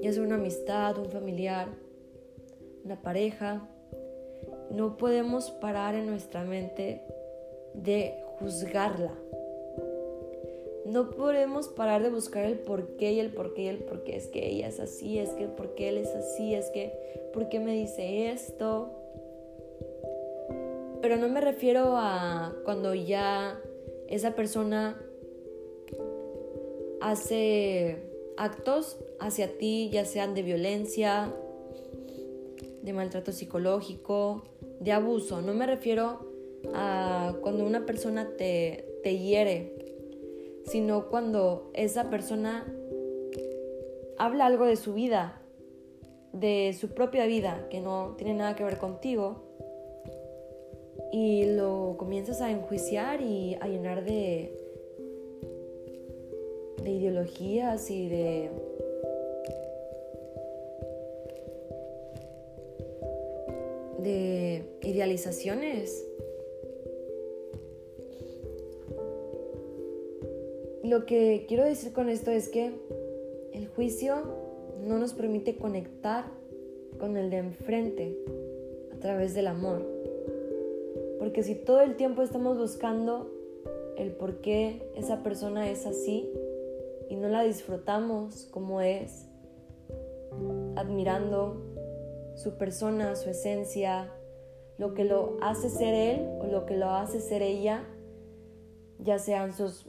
ya 0.02 0.12
sea 0.12 0.24
una 0.24 0.36
amistad, 0.36 0.98
un 0.98 1.12
familiar, 1.12 1.68
una 2.86 3.00
pareja, 3.00 3.70
no 4.72 4.98
podemos 4.98 5.52
parar 5.52 5.94
en 5.94 6.08
nuestra 6.08 6.44
mente 6.44 7.04
de 7.76 8.16
juzgarla. 8.40 9.14
No 10.88 11.12
podemos 11.12 11.68
parar 11.68 12.02
de 12.02 12.10
buscar 12.10 12.46
el 12.46 12.60
por 12.60 12.96
qué 12.96 13.12
y 13.12 13.20
el 13.20 13.30
por 13.34 13.54
qué 13.54 13.64
y 13.64 13.68
el 13.68 13.80
por 13.80 14.06
qué. 14.06 14.16
Es 14.16 14.28
que 14.28 14.48
ella 14.48 14.70
es 14.70 14.80
así, 14.80 15.20
es 15.20 15.32
que 15.32 15.48
por 15.48 15.76
qué 15.76 15.90
él 15.90 15.98
es 15.98 16.16
así, 16.16 16.56
es 16.56 16.70
que 16.70 16.94
por 17.34 17.50
qué 17.50 17.60
me 17.60 17.74
dice 17.74 18.32
esto. 18.32 18.90
Pero 21.02 21.18
no 21.18 21.28
me 21.28 21.42
refiero 21.42 21.98
a 21.98 22.56
cuando 22.64 22.94
ya 22.94 23.60
esa 24.08 24.34
persona 24.34 24.98
hace 27.02 27.98
actos 28.38 28.98
hacia 29.20 29.58
ti, 29.58 29.90
ya 29.92 30.06
sean 30.06 30.34
de 30.34 30.42
violencia, 30.42 31.34
de 32.82 32.94
maltrato 32.94 33.34
psicológico, 33.34 34.44
de 34.80 34.94
abuso. 34.94 35.42
No 35.42 35.54
me 35.54 35.68
refiero 35.68 36.32
a 36.74 37.36
cuando 37.42 37.66
una 37.66 37.86
persona 37.86 38.30
te, 38.38 39.00
te 39.04 39.20
hiere, 39.20 39.77
sino 40.68 41.10
cuando 41.10 41.72
esa 41.74 42.10
persona 42.10 42.66
habla 44.18 44.46
algo 44.46 44.66
de 44.66 44.76
su 44.76 44.94
vida, 44.94 45.42
de 46.34 46.76
su 46.80 46.94
propia 46.94 47.26
vida, 47.26 47.68
que 47.70 47.80
no 47.80 48.16
tiene 48.18 48.34
nada 48.34 48.56
que 48.56 48.64
ver 48.64 48.78
contigo, 48.78 49.44
y 51.12 51.46
lo 51.46 51.96
comienzas 51.98 52.42
a 52.42 52.52
enjuiciar 52.52 53.22
y 53.22 53.56
a 53.62 53.68
llenar 53.68 54.04
de, 54.04 54.54
de 56.84 56.92
ideologías 56.92 57.90
y 57.90 58.10
de 58.10 58.52
de 64.00 64.64
idealizaciones. 64.84 66.07
Lo 70.88 71.06
que 71.06 71.44
quiero 71.50 71.66
decir 71.66 71.92
con 71.92 72.08
esto 72.08 72.32
es 72.32 72.48
que 72.48 72.72
el 73.52 73.68
juicio 73.68 74.24
no 74.86 74.98
nos 75.00 75.12
permite 75.12 75.58
conectar 75.58 76.32
con 76.98 77.18
el 77.18 77.30
de 77.30 77.40
enfrente 77.40 78.18
a 78.96 78.98
través 78.98 79.34
del 79.34 79.48
amor. 79.48 79.86
Porque 81.20 81.44
si 81.44 81.56
todo 81.56 81.82
el 81.82 81.98
tiempo 81.98 82.22
estamos 82.22 82.58
buscando 82.58 83.30
el 83.98 84.14
por 84.14 84.40
qué 84.40 84.90
esa 84.96 85.24
persona 85.24 85.70
es 85.70 85.86
así 85.86 86.32
y 87.10 87.18
no 87.18 87.28
la 87.28 87.44
disfrutamos 87.44 88.46
como 88.46 88.80
es, 88.80 89.28
admirando 90.78 91.66
su 92.36 92.58
persona, 92.58 93.18
su 93.18 93.30
esencia, 93.30 94.10
lo 94.78 94.94
que 94.94 95.04
lo 95.04 95.36
hace 95.42 95.68
ser 95.68 95.94
él 95.94 96.30
o 96.40 96.46
lo 96.46 96.66
que 96.66 96.78
lo 96.78 96.92
hace 96.92 97.20
ser 97.20 97.42
ella, 97.42 97.84
ya 99.00 99.20
sean 99.20 99.52
sus 99.54 99.86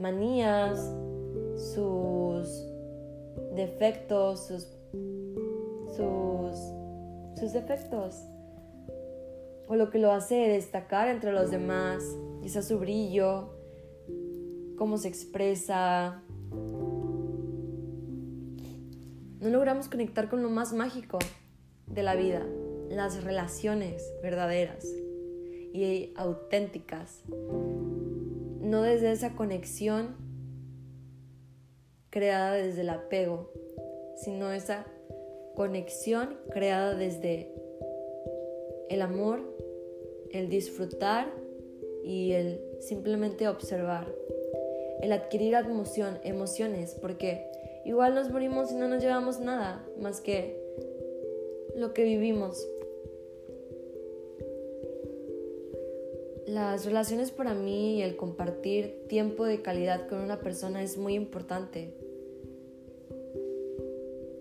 manías, 0.00 0.78
sus 1.56 2.66
defectos, 3.54 4.46
sus, 4.46 4.66
sus, 5.96 6.58
sus 7.38 7.52
defectos, 7.52 8.24
o 9.68 9.76
lo 9.76 9.90
que 9.90 9.98
lo 9.98 10.10
hace 10.12 10.34
destacar 10.34 11.08
entre 11.08 11.32
los 11.32 11.50
demás, 11.50 12.02
quizás 12.42 12.66
su 12.66 12.78
brillo, 12.78 13.50
cómo 14.76 14.98
se 14.98 15.08
expresa. 15.08 16.22
No 19.40 19.48
logramos 19.48 19.88
conectar 19.88 20.28
con 20.28 20.42
lo 20.42 20.50
más 20.50 20.72
mágico, 20.72 21.18
de 21.90 22.02
la 22.02 22.14
vida, 22.14 22.46
las 22.88 23.24
relaciones 23.24 24.02
verdaderas 24.22 24.86
y 25.72 26.12
auténticas, 26.16 27.22
no 28.70 28.82
desde 28.82 29.10
esa 29.10 29.34
conexión 29.34 30.14
creada 32.10 32.52
desde 32.52 32.82
el 32.82 32.90
apego, 32.90 33.50
sino 34.16 34.52
esa 34.52 34.86
conexión 35.56 36.38
creada 36.50 36.94
desde 36.94 37.52
el 38.88 39.02
amor, 39.02 39.40
el 40.30 40.48
disfrutar 40.48 41.32
y 42.04 42.32
el 42.32 42.60
simplemente 42.78 43.48
observar, 43.48 44.06
el 45.02 45.10
adquirir 45.10 45.54
emoción, 45.54 46.20
emociones, 46.22 46.94
porque 46.94 47.50
igual 47.84 48.14
nos 48.14 48.30
morimos 48.30 48.70
y 48.70 48.76
no 48.76 48.86
nos 48.86 49.02
llevamos 49.02 49.40
nada 49.40 49.84
más 50.00 50.20
que 50.20 50.62
lo 51.74 51.92
que 51.92 52.04
vivimos. 52.04 52.64
Las 56.50 56.84
relaciones 56.84 57.30
para 57.30 57.54
mí 57.54 57.98
y 57.98 58.02
el 58.02 58.16
compartir 58.16 59.04
tiempo 59.06 59.44
de 59.44 59.62
calidad 59.62 60.08
con 60.08 60.18
una 60.18 60.40
persona 60.40 60.82
es 60.82 60.98
muy 60.98 61.14
importante. 61.14 61.94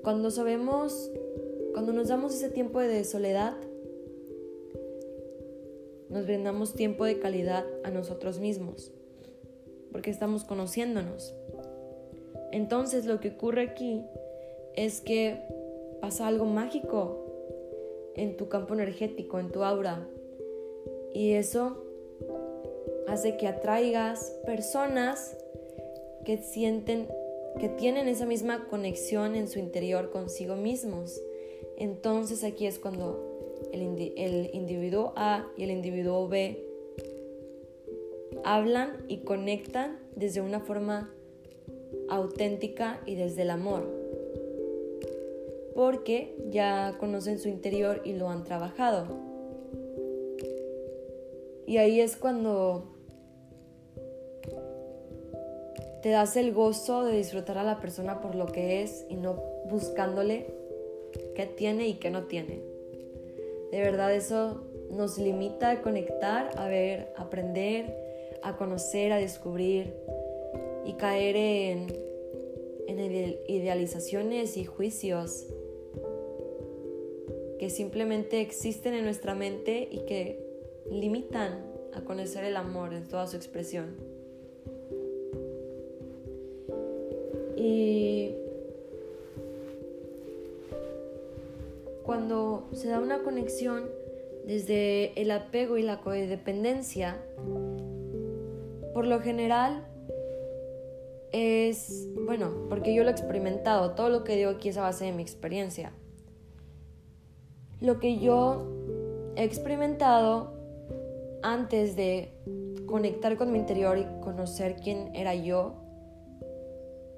Cuando 0.02 0.32
sabemos, 0.32 1.12
cuando 1.72 1.93
nos 1.93 2.08
damos 2.08 2.34
ese 2.34 2.50
tiempo 2.50 2.80
de 2.80 3.04
soledad, 3.04 3.56
nos 6.10 6.26
brindamos 6.26 6.74
tiempo 6.74 7.06
de 7.06 7.19
calidad 7.19 7.63
a 7.84 7.91
nosotros 7.91 8.39
mismos, 8.39 8.91
porque 9.91 10.10
estamos 10.10 10.43
conociéndonos. 10.43 11.36
Entonces 12.52 13.06
lo 13.06 13.19
que 13.19 13.30
ocurre 13.30 13.62
aquí 13.62 14.02
es 14.76 15.00
que 15.02 15.43
pasa 16.02 16.26
algo 16.26 16.45
mágico 16.45 17.24
en 18.15 18.36
tu 18.36 18.50
campo 18.50 18.74
energético, 18.74 19.38
en 19.38 19.52
tu 19.52 19.63
aura. 19.63 20.08
Y 21.13 21.34
eso 21.34 21.86
hace 23.12 23.38
que 23.38 23.48
atraigas 23.48 24.38
personas 24.45 25.38
que 26.26 26.38
sienten, 26.38 27.08
que 27.60 27.69
tienen 27.69 28.08
esa 28.08 28.26
misma 28.26 28.67
conexión 28.69 29.36
en 29.36 29.48
su 29.48 29.60
interior 29.60 30.12
consigo 30.12 30.56
mismos. 30.56 31.19
Entonces 31.78 32.43
aquí 32.43 32.65
es 32.65 32.80
cuando 32.80 33.58
el, 33.72 34.13
el 34.17 34.50
individuo 34.54 35.13
A 35.15 35.48
y 35.58 35.63
el 35.63 35.72
individuo 35.72 36.28
B 36.28 36.63
hablan 38.43 39.04
y 39.08 39.19
conectan 39.19 40.00
desde 40.15 40.41
una 40.41 40.60
forma 40.60 41.13
auténtica 42.10 43.02
y 43.06 43.15
desde 43.15 43.41
el 43.43 43.50
amor 43.50 44.00
porque 45.80 46.36
ya 46.50 46.98
conocen 47.00 47.39
su 47.39 47.48
interior 47.48 48.02
y 48.04 48.12
lo 48.12 48.28
han 48.28 48.43
trabajado. 48.43 49.08
Y 51.65 51.78
ahí 51.78 52.02
es 52.02 52.17
cuando 52.17 52.84
te 56.02 56.10
das 56.10 56.38
el 56.38 56.54
gozo 56.54 57.04
de 57.04 57.18
disfrutar 57.18 57.58
a 57.58 57.64
la 57.64 57.80
persona 57.80 58.22
por 58.22 58.36
lo 58.36 58.46
que 58.46 58.82
es 58.82 59.06
y 59.10 59.16
no 59.16 59.44
buscándole 59.70 60.48
qué 61.36 61.46
tiene 61.46 61.88
y 61.88 61.96
qué 61.96 62.10
no 62.10 62.24
tiene. 62.24 62.62
De 63.72 63.82
verdad 63.82 64.14
eso 64.14 64.64
nos 64.90 65.18
limita 65.18 65.72
a 65.72 65.82
conectar, 65.82 66.52
a 66.58 66.68
ver, 66.68 67.14
a 67.18 67.24
aprender, 67.24 67.96
a 68.42 68.56
conocer, 68.56 69.12
a 69.12 69.18
descubrir 69.18 69.94
y 70.86 70.94
caer 70.94 71.36
en, 71.36 71.88
en 72.88 73.38
idealizaciones 73.48 74.58
y 74.58 74.66
juicios 74.66 75.48
que 77.60 77.70
simplemente 77.70 78.40
existen 78.40 78.94
en 78.94 79.04
nuestra 79.04 79.36
mente 79.36 79.88
y 79.92 80.06
que 80.06 80.40
limitan 80.90 81.66
a 81.94 82.02
conocer 82.02 82.46
el 82.46 82.56
amor 82.56 82.94
en 82.94 83.08
toda 83.08 83.28
su 83.28 83.36
expresión. 83.36 84.09
Y 87.60 88.36
cuando 92.04 92.69
se 92.72 92.88
da 92.88 93.00
una 93.00 93.22
conexión 93.22 93.84
desde 94.45 95.12
el 95.22 95.30
apego 95.30 95.78
y 95.78 95.84
la 95.84 96.00
codependencia, 96.00 97.17
por 98.93 99.06
lo 99.06 99.19
general 99.19 99.86
es, 101.34 102.08
bueno, 102.26 102.50
porque 102.69 102.93
yo 102.93 103.04
lo 103.04 103.10
he 103.10 103.12
experimentado, 103.12 103.91
todo 103.91 104.08
lo 104.08 104.24
que 104.24 104.38
digo 104.38 104.52
aquí 104.52 104.69
es 104.69 104.78
a 104.78 104.84
base 104.84 105.04
de 105.04 105.12
mi 105.12 105.22
experiencia. 105.22 105.91
Lo 107.82 108.00
que 108.00 108.19
yo 108.19 109.34
he 109.36 109.43
experimentado 109.43 110.54
antes 111.43 111.98
de 111.98 112.30
conectar 112.86 113.36
con 113.36 113.52
mi 113.52 113.60
interior 113.60 113.98
y 113.98 114.06
conocer 114.22 114.78
quién 114.82 115.13
era 115.13 115.36
yo 115.36 115.88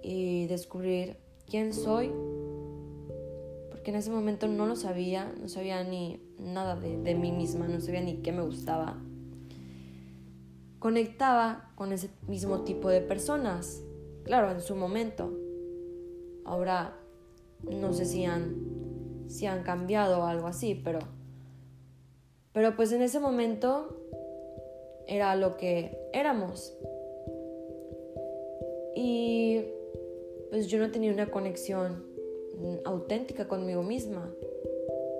y 0.03 0.47
descubrir 0.47 1.17
quién 1.49 1.73
soy, 1.73 2.11
porque 3.69 3.91
en 3.91 3.97
ese 3.97 4.11
momento 4.11 4.47
no 4.47 4.65
lo 4.65 4.75
sabía, 4.75 5.33
no 5.39 5.47
sabía 5.47 5.83
ni 5.83 6.21
nada 6.37 6.75
de, 6.75 6.97
de 6.97 7.15
mí 7.15 7.31
misma, 7.31 7.67
no 7.67 7.79
sabía 7.79 8.01
ni 8.01 8.17
qué 8.17 8.31
me 8.31 8.41
gustaba. 8.41 9.01
Conectaba 10.79 11.71
con 11.75 11.93
ese 11.93 12.09
mismo 12.27 12.61
tipo 12.61 12.89
de 12.89 13.01
personas, 13.01 13.83
claro, 14.23 14.51
en 14.51 14.61
su 14.61 14.75
momento. 14.75 15.31
Ahora 16.43 16.97
no 17.63 17.93
sé 17.93 18.05
si 18.05 18.25
han 18.25 18.81
si 19.31 19.45
han 19.45 19.63
cambiado 19.63 20.19
o 20.19 20.23
algo 20.23 20.47
así, 20.47 20.75
pero, 20.75 20.99
pero 22.51 22.75
pues 22.75 22.91
en 22.91 23.01
ese 23.01 23.19
momento 23.19 23.97
era 25.07 25.35
lo 25.35 25.57
que 25.57 25.97
éramos. 26.13 26.73
Y 28.95 29.63
pues 30.51 30.67
yo 30.67 30.77
no 30.79 30.91
tenía 30.91 31.11
una 31.11 31.31
conexión 31.31 32.03
auténtica 32.83 33.47
conmigo 33.47 33.83
misma. 33.83 34.35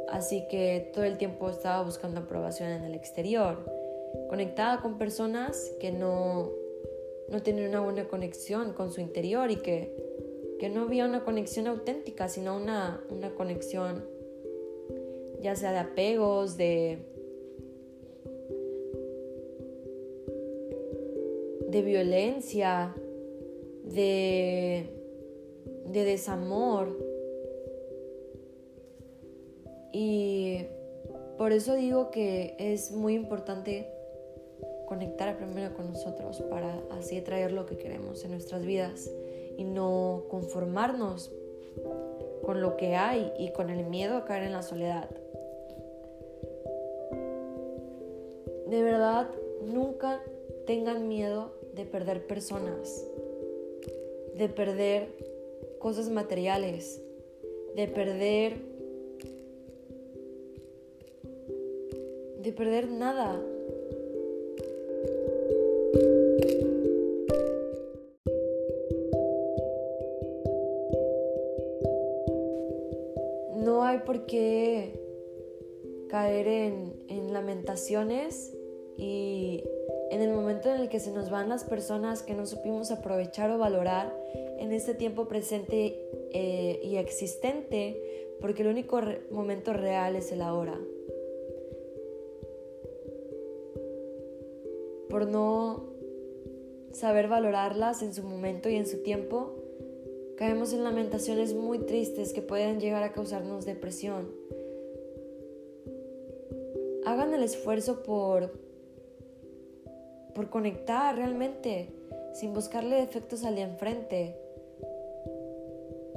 Así 0.10 0.46
que 0.50 0.92
todo 0.94 1.06
el 1.06 1.18
tiempo 1.18 1.50
estaba 1.50 1.82
buscando 1.84 2.20
aprobación 2.20 2.70
en 2.70 2.84
el 2.84 2.94
exterior, 2.94 3.66
conectada 4.30 4.82
con 4.82 4.98
personas 4.98 5.72
que 5.80 5.94
no, 5.94 6.52
no 7.30 7.42
tenían 7.42 7.70
una 7.70 7.80
buena 7.80 8.10
conexión 8.10 8.74
con 8.74 8.92
su 8.92 9.00
interior 9.00 9.50
y 9.52 9.56
que, 9.56 9.96
que 10.60 10.70
no 10.70 10.82
había 10.82 11.06
una 11.06 11.24
conexión 11.24 11.68
auténtica, 11.68 12.28
sino 12.28 12.58
una, 12.58 13.02
una 13.10 13.34
conexión 13.34 14.04
ya 15.42 15.56
sea 15.56 15.72
de 15.72 15.80
apegos, 15.80 16.58
de, 16.58 17.00
de 21.70 21.82
violencia, 21.82 22.94
de, 23.86 25.01
de 25.86 26.04
desamor. 26.04 26.98
Y 29.94 30.66
por 31.38 31.52
eso 31.52 31.76
digo 31.76 32.12
que 32.12 32.56
es 32.60 32.92
muy 32.92 33.14
importante 33.14 33.88
conectar 34.88 35.38
primero 35.38 35.74
con 35.74 35.88
nosotros 35.88 36.42
para 36.50 36.82
así 36.92 37.22
traer 37.22 37.52
lo 37.52 37.66
que 37.66 37.78
queremos 37.78 38.24
en 38.26 38.32
nuestras 38.32 38.66
vidas 38.66 39.10
y 39.58 39.64
no 39.64 40.24
conformarnos 40.30 41.32
con 42.44 42.62
lo 42.62 42.76
que 42.78 42.96
hay 42.96 43.32
y 43.38 43.52
con 43.52 43.70
el 43.70 43.86
miedo 43.86 44.18
a 44.18 44.26
caer 44.26 44.44
en 44.44 44.54
la 44.54 44.64
soledad. 44.64 45.10
De 48.68 48.84
verdad, 48.84 49.30
nunca 49.66 50.22
tengan 50.66 51.08
miedo 51.08 51.54
de 51.74 51.86
perder 51.86 52.26
personas, 52.26 53.06
de 54.36 54.50
perder 54.50 55.10
cosas 55.82 56.10
materiales, 56.10 57.02
de 57.76 57.88
perder 57.88 58.72
de 62.42 62.52
perder 62.54 62.88
nada. 62.90 63.40
No 73.56 73.84
hay 73.84 74.00
por 74.00 74.26
qué 74.26 75.00
caer 76.10 76.48
en, 76.48 77.06
en 77.10 77.34
lamentaciones 77.34 78.54
y 78.98 79.64
en 80.10 80.22
el 80.22 80.32
momento 80.32 80.70
en 80.70 80.82
el 80.82 80.90
que 80.90 81.00
se 81.00 81.12
nos 81.12 81.30
van 81.30 81.50
las 81.50 81.64
personas 81.64 82.24
que 82.24 82.34
no 82.34 82.46
supimos 82.46 82.92
aprovechar 82.92 83.52
o 83.52 83.58
valorar 83.58 84.21
en 84.62 84.72
este 84.72 84.94
tiempo 84.94 85.28
presente 85.28 86.00
eh, 86.32 86.80
y 86.84 86.98
existente, 86.98 88.30
porque 88.40 88.62
el 88.62 88.70
único 88.70 89.02
momento 89.32 89.74
real 89.74 90.16
es 90.16 90.32
el 90.32 90.42
ahora. 90.42 90.80
Por 95.10 95.28
no 95.28 95.90
saber 96.94 97.28
valorarlas 97.28 98.04
en 98.04 98.14
su 98.14 98.24
momento 98.24 98.70
y 98.70 98.76
en 98.76 98.86
su 98.86 99.02
tiempo, 99.02 99.56
caemos 100.38 100.74
en 100.74 100.84
lamentaciones 100.84 101.56
muy 101.56 101.80
tristes 101.80 102.32
que 102.32 102.44
pueden 102.44 102.80
llegar 102.80 103.02
a 103.02 103.14
causarnos 103.14 103.66
depresión. 103.66 104.30
Hagan 107.04 107.34
el 107.34 107.44
esfuerzo 107.44 108.04
por 108.04 108.52
por 110.34 110.50
conectar 110.50 111.16
realmente, 111.16 111.90
sin 112.34 112.54
buscarle 112.54 112.96
defectos 112.96 113.44
al 113.44 113.56
de 113.56 113.62
enfrente. 113.62 114.41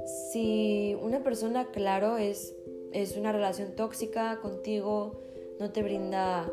Si 0.05 0.97
una 1.01 1.23
persona, 1.23 1.71
claro, 1.71 2.17
es, 2.17 2.53
es 2.93 3.17
una 3.17 3.31
relación 3.31 3.75
tóxica 3.75 4.39
contigo, 4.41 5.19
no 5.59 5.71
te 5.71 5.81
brinda, 5.81 6.51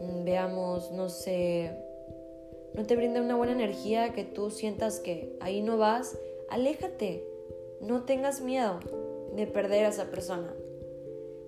mm, 0.00 0.24
veamos, 0.24 0.92
no 0.92 1.08
sé, 1.08 1.70
no 2.74 2.86
te 2.86 2.96
brinda 2.96 3.20
una 3.20 3.36
buena 3.36 3.52
energía 3.52 4.12
que 4.14 4.24
tú 4.24 4.50
sientas 4.50 4.98
que 4.98 5.36
ahí 5.40 5.62
no 5.62 5.76
vas, 5.76 6.16
aléjate, 6.48 7.24
no 7.80 8.04
tengas 8.04 8.40
miedo 8.40 8.80
de 9.36 9.46
perder 9.46 9.84
a 9.84 9.88
esa 9.88 10.10
persona. 10.10 10.54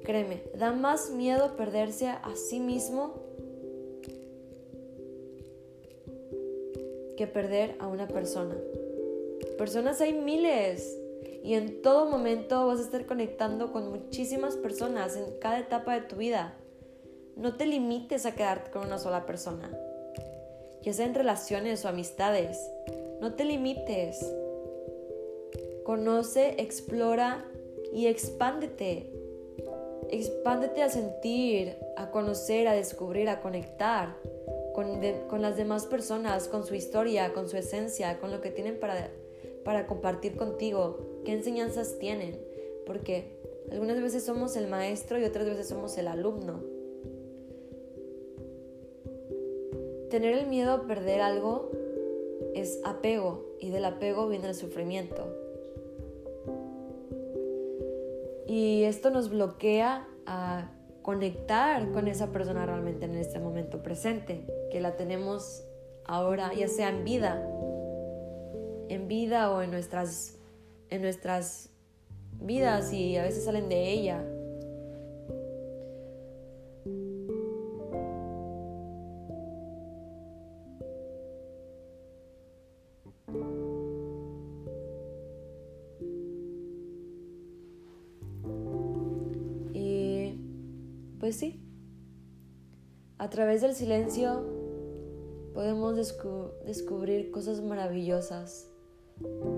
Créeme, 0.02 0.42
da 0.54 0.72
más 0.72 1.10
miedo 1.10 1.56
perderse 1.56 2.08
a 2.08 2.36
sí 2.36 2.60
mismo 2.60 3.14
que 7.16 7.26
perder 7.26 7.76
a 7.78 7.86
una 7.86 8.06
persona. 8.06 8.56
Personas 9.58 10.00
hay 10.00 10.12
miles 10.12 10.98
y 11.44 11.54
en 11.54 11.82
todo 11.82 12.06
momento 12.06 12.66
vas 12.66 12.80
a 12.80 12.82
estar 12.82 13.06
conectando 13.06 13.72
con 13.72 13.90
muchísimas 13.90 14.56
personas 14.56 15.16
en 15.16 15.38
cada 15.38 15.58
etapa 15.58 15.94
de 15.94 16.00
tu 16.02 16.16
vida. 16.16 16.54
No 17.36 17.56
te 17.56 17.66
limites 17.66 18.26
a 18.26 18.34
quedarte 18.34 18.70
con 18.70 18.86
una 18.86 18.98
sola 18.98 19.26
persona, 19.26 19.70
ya 20.82 20.92
sea 20.92 21.06
en 21.06 21.14
relaciones 21.14 21.84
o 21.84 21.88
amistades. 21.88 22.58
No 23.20 23.34
te 23.34 23.44
limites. 23.44 24.24
Conoce, 25.84 26.60
explora 26.62 27.44
y 27.92 28.06
expándete. 28.06 29.12
Expándete 30.10 30.82
a 30.82 30.88
sentir, 30.88 31.76
a 31.96 32.10
conocer, 32.10 32.68
a 32.68 32.72
descubrir, 32.74 33.28
a 33.28 33.40
conectar 33.40 34.16
con, 34.74 35.42
las 35.42 35.56
demás 35.56 35.86
personas, 35.86 36.48
con 36.48 36.66
su 36.66 36.74
historia, 36.74 37.32
con 37.32 37.48
su 37.48 37.56
esencia, 37.56 38.18
con 38.18 38.30
lo 38.30 38.40
que 38.40 38.50
tienen 38.50 38.78
para, 38.80 39.10
para 39.64 39.86
compartir 39.86 40.36
contigo, 40.36 40.98
qué 41.24 41.32
enseñanzas 41.32 41.98
tienen, 41.98 42.38
porque 42.86 43.38
algunas 43.70 44.00
veces 44.00 44.24
somos 44.24 44.56
el 44.56 44.68
maestro 44.68 45.18
y 45.18 45.24
otras 45.24 45.46
veces 45.46 45.66
somos 45.66 45.96
el 45.98 46.08
alumno. 46.08 46.60
Tener 50.10 50.34
el 50.34 50.46
miedo 50.46 50.72
a 50.72 50.86
perder 50.86 51.22
algo 51.22 51.70
es 52.54 52.80
apego 52.84 53.56
y 53.58 53.70
del 53.70 53.84
apego 53.84 54.28
viene 54.28 54.48
el 54.48 54.54
sufrimiento. 54.54 55.26
Y 58.46 58.84
esto 58.84 59.10
nos 59.10 59.30
bloquea 59.30 60.06
a 60.26 60.70
conectar 61.02 61.90
con 61.92 62.06
esa 62.06 62.30
persona 62.30 62.64
realmente 62.64 63.06
en 63.06 63.16
este 63.16 63.40
momento 63.40 63.82
presente, 63.82 64.46
que 64.70 64.80
la 64.80 64.96
tenemos 64.96 65.64
ahora, 66.04 66.52
ya 66.54 66.68
sea 66.68 66.90
en 66.90 67.04
vida, 67.04 67.53
en 68.88 69.08
vida 69.08 69.50
o 69.50 69.62
en 69.62 69.70
nuestras, 69.70 70.38
en 70.90 71.02
nuestras 71.02 71.70
vidas 72.40 72.92
y 72.92 73.16
a 73.16 73.22
veces 73.22 73.44
salen 73.44 73.68
de 73.68 73.90
ella. 73.90 74.24
Pues 91.24 91.36
sí, 91.36 91.58
a 93.16 93.30
través 93.30 93.62
del 93.62 93.74
silencio 93.74 94.44
podemos 95.54 95.96
descubrir 95.96 97.30
cosas 97.30 97.62
maravillosas 97.62 98.73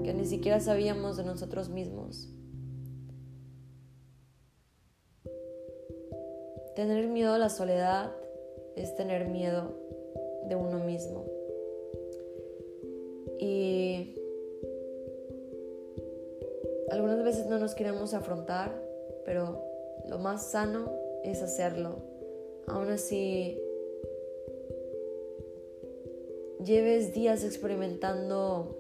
que 0.04 0.14
ni 0.14 0.24
siquiera 0.24 0.60
sabíamos 0.60 1.16
de 1.16 1.24
nosotros 1.24 1.68
mismos. 1.68 2.28
Tener 6.74 7.08
miedo 7.08 7.32
a 7.32 7.38
la 7.38 7.48
soledad 7.48 8.12
es 8.76 8.94
tener 8.96 9.28
miedo 9.28 9.72
de 10.48 10.56
uno 10.56 10.78
mismo. 10.80 11.24
Y 13.40 14.14
algunas 16.90 17.24
veces 17.24 17.46
no 17.46 17.58
nos 17.58 17.74
queremos 17.74 18.14
afrontar, 18.14 18.70
pero 19.24 19.62
lo 20.08 20.18
más 20.18 20.50
sano 20.50 20.92
es 21.24 21.42
hacerlo. 21.42 21.96
Aún 22.66 22.90
así, 22.90 23.58
lleves 26.62 27.14
días 27.14 27.44
experimentando 27.44 28.76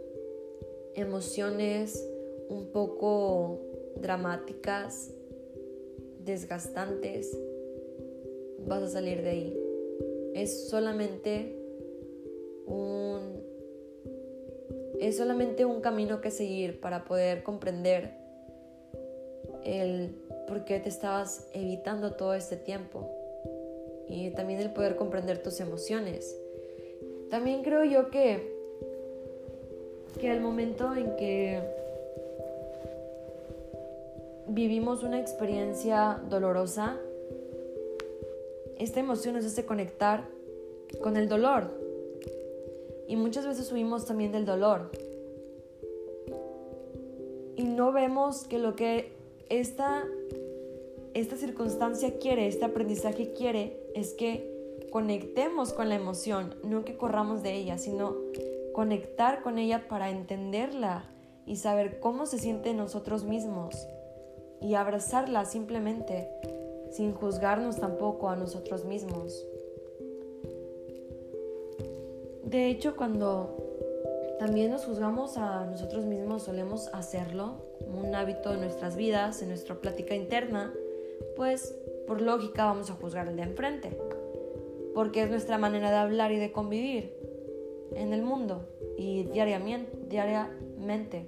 emociones 0.96 2.04
un 2.48 2.66
poco 2.72 3.60
dramáticas, 3.96 5.10
desgastantes, 6.24 7.38
vas 8.66 8.82
a 8.82 8.88
salir 8.88 9.22
de 9.22 9.30
ahí. 9.30 9.60
Es 10.34 10.68
solamente 10.68 11.56
un 12.66 13.44
es 14.98 15.18
solamente 15.18 15.64
un 15.64 15.82
camino 15.82 16.20
que 16.20 16.30
seguir 16.30 16.80
para 16.80 17.04
poder 17.04 17.42
comprender 17.42 18.14
el 19.62 20.14
¿Por 20.48 20.64
qué 20.64 20.78
te 20.78 20.88
estabas 20.88 21.48
evitando 21.52 22.12
todo 22.12 22.34
este 22.34 22.56
tiempo? 22.56 23.10
y 24.08 24.30
también 24.30 24.60
el 24.60 24.70
poder 24.70 24.96
comprender 24.96 25.42
tus 25.42 25.60
emociones. 25.60 26.36
También 27.30 27.62
creo 27.62 27.84
yo 27.84 28.10
que, 28.10 28.55
que 30.18 30.30
al 30.30 30.40
momento 30.40 30.94
en 30.94 31.16
que 31.16 31.62
vivimos 34.48 35.02
una 35.02 35.20
experiencia 35.20 36.20
dolorosa, 36.28 36.96
esta 38.78 39.00
emoción 39.00 39.34
nos 39.34 39.44
hace 39.44 39.64
conectar 39.64 40.28
con 41.02 41.16
el 41.16 41.28
dolor. 41.28 41.70
Y 43.08 43.16
muchas 43.16 43.46
veces 43.46 43.70
huimos 43.72 44.06
también 44.06 44.32
del 44.32 44.44
dolor. 44.44 44.90
Y 47.56 47.64
no 47.64 47.92
vemos 47.92 48.44
que 48.44 48.58
lo 48.58 48.74
que 48.76 49.12
esta, 49.48 50.04
esta 51.14 51.36
circunstancia 51.36 52.18
quiere, 52.18 52.46
este 52.46 52.64
aprendizaje 52.64 53.32
quiere, 53.32 53.78
es 53.94 54.12
que 54.12 54.54
conectemos 54.90 55.72
con 55.72 55.88
la 55.88 55.94
emoción, 55.94 56.54
no 56.62 56.84
que 56.84 56.96
corramos 56.96 57.42
de 57.42 57.54
ella, 57.54 57.78
sino 57.78 58.16
conectar 58.76 59.40
con 59.40 59.56
ella 59.56 59.88
para 59.88 60.10
entenderla 60.10 61.06
y 61.46 61.56
saber 61.56 61.98
cómo 61.98 62.26
se 62.26 62.36
siente 62.36 62.74
nosotros 62.74 63.24
mismos 63.24 63.88
y 64.60 64.74
abrazarla 64.74 65.46
simplemente, 65.46 66.28
sin 66.90 67.14
juzgarnos 67.14 67.80
tampoco 67.80 68.28
a 68.28 68.36
nosotros 68.36 68.84
mismos. 68.84 69.46
De 72.44 72.68
hecho, 72.68 72.96
cuando 72.96 73.56
también 74.38 74.72
nos 74.72 74.84
juzgamos 74.84 75.38
a 75.38 75.64
nosotros 75.64 76.04
mismos, 76.04 76.42
solemos 76.42 76.88
hacerlo 76.88 77.54
como 77.80 78.06
un 78.06 78.14
hábito 78.14 78.52
en 78.52 78.60
nuestras 78.60 78.94
vidas, 78.94 79.40
en 79.40 79.48
nuestra 79.48 79.76
plática 79.76 80.14
interna, 80.14 80.74
pues 81.34 81.74
por 82.06 82.20
lógica 82.20 82.66
vamos 82.66 82.90
a 82.90 82.94
juzgar 82.94 83.26
al 83.26 83.36
de 83.36 83.42
enfrente, 83.42 83.96
porque 84.94 85.22
es 85.22 85.30
nuestra 85.30 85.56
manera 85.56 85.90
de 85.90 85.96
hablar 85.96 86.30
y 86.30 86.36
de 86.36 86.52
convivir 86.52 87.25
en 87.94 88.12
el 88.12 88.22
mundo 88.22 88.68
y 88.96 89.24
diariamente. 89.24 91.26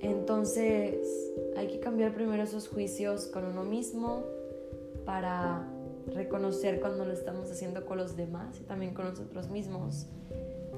Entonces 0.00 1.32
hay 1.56 1.68
que 1.68 1.80
cambiar 1.80 2.14
primero 2.14 2.42
esos 2.42 2.68
juicios 2.68 3.26
con 3.26 3.44
uno 3.44 3.64
mismo 3.64 4.24
para 5.04 5.68
reconocer 6.14 6.80
cuando 6.80 7.04
lo 7.04 7.12
estamos 7.12 7.50
haciendo 7.50 7.84
con 7.86 7.98
los 7.98 8.16
demás 8.16 8.60
y 8.60 8.64
también 8.64 8.94
con 8.94 9.06
nosotros 9.06 9.48
mismos 9.48 10.06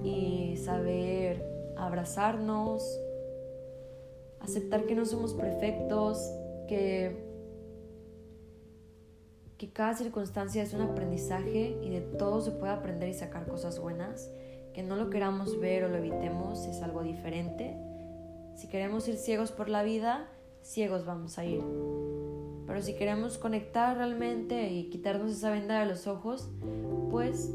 y 0.03 0.57
saber 0.57 1.45
abrazarnos, 1.77 2.99
aceptar 4.41 4.87
que 4.87 4.95
no 4.95 5.05
somos 5.05 5.35
perfectos, 5.35 6.19
que, 6.69 7.28
que 9.59 9.71
cada 9.71 9.95
circunstancia 9.95 10.63
es 10.63 10.73
un 10.73 10.81
aprendizaje 10.81 11.77
y 11.83 11.91
de 11.91 12.01
todo 12.01 12.41
se 12.41 12.53
puede 12.53 12.73
aprender 12.73 13.09
y 13.09 13.15
sacar 13.15 13.47
cosas 13.47 13.79
buenas, 13.79 14.31
que 14.73 14.83
no 14.83 14.97
lo 14.97 15.11
queramos 15.11 15.61
ver 15.61 15.85
o 15.85 15.89
lo 15.89 15.97
evitemos 15.97 16.65
es 16.67 16.81
algo 16.83 17.03
diferente 17.03 17.77
si 18.59 18.67
queremos 18.67 19.07
ir 19.07 19.15
ciegos 19.15 19.53
por 19.53 19.69
la 19.69 19.85
vida, 19.85 20.29
ciegos 20.63 21.07
vamos 21.07 21.39
a 21.39 21.45
ir. 21.45 21.63
Pero 22.67 22.83
si 22.83 22.97
queremos 22.97 23.39
conectar 23.39 23.97
realmente 23.97 24.73
y 24.73 24.91
quitarnos 24.91 25.31
esa 25.31 25.53
venda 25.53 25.79
de 25.79 25.87
los 25.87 26.09
ojos, 26.09 26.51
pues 27.09 27.55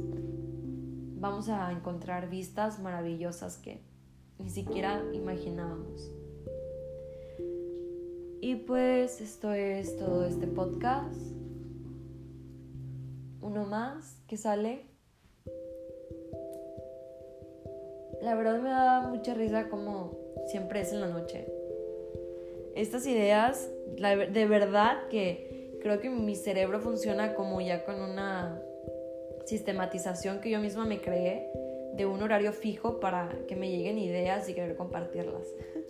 vamos 1.20 1.50
a 1.50 1.70
encontrar 1.74 2.30
vistas 2.30 2.80
maravillosas 2.80 3.58
que 3.58 3.82
ni 4.40 4.50
siquiera 4.50 5.04
imaginábamos. 5.12 6.10
Y 8.40 8.56
pues 8.66 9.20
esto 9.20 9.52
es 9.52 9.98
todo 9.98 10.26
este 10.26 10.48
podcast. 10.48 11.43
Uno 13.44 13.66
más 13.66 14.22
que 14.28 14.38
sale. 14.38 14.86
La 18.22 18.36
verdad 18.36 18.60
me 18.60 18.70
da 18.70 19.02
mucha 19.02 19.34
risa 19.34 19.68
como 19.68 20.18
siempre 20.48 20.80
es 20.80 20.94
en 20.94 21.02
la 21.02 21.08
noche. 21.08 21.46
Estas 22.74 23.06
ideas, 23.06 23.70
de 23.98 24.46
verdad 24.48 25.10
que 25.10 25.78
creo 25.82 26.00
que 26.00 26.10
mi 26.10 26.38
cerebro 26.38 26.80
funciona 26.80 27.36
como 27.36 27.60
ya 27.60 27.84
con 27.84 28.02
una 28.02 28.62
sistematización 29.46 30.40
que 30.40 30.50
yo 30.50 30.60
misma 30.60 30.86
me 30.86 31.02
creé 31.02 31.52
de 31.96 32.06
un 32.06 32.24
horario 32.24 32.54
fijo 32.54 33.02
para 33.02 33.30
que 33.48 33.58
me 33.58 33.70
lleguen 33.70 33.98
ideas 34.00 34.48
y 34.48 34.54
querer 34.54 34.78
compartirlas. 34.78 35.48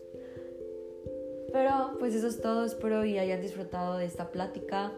Pero 1.53 1.97
pues 1.99 2.15
eso 2.15 2.27
es 2.27 2.41
todo, 2.41 2.65
espero 2.65 3.05
y 3.05 3.19
hayan 3.19 3.41
disfrutado 3.41 3.99
de 3.99 4.05
esta 4.05 4.31
plática 4.31 4.91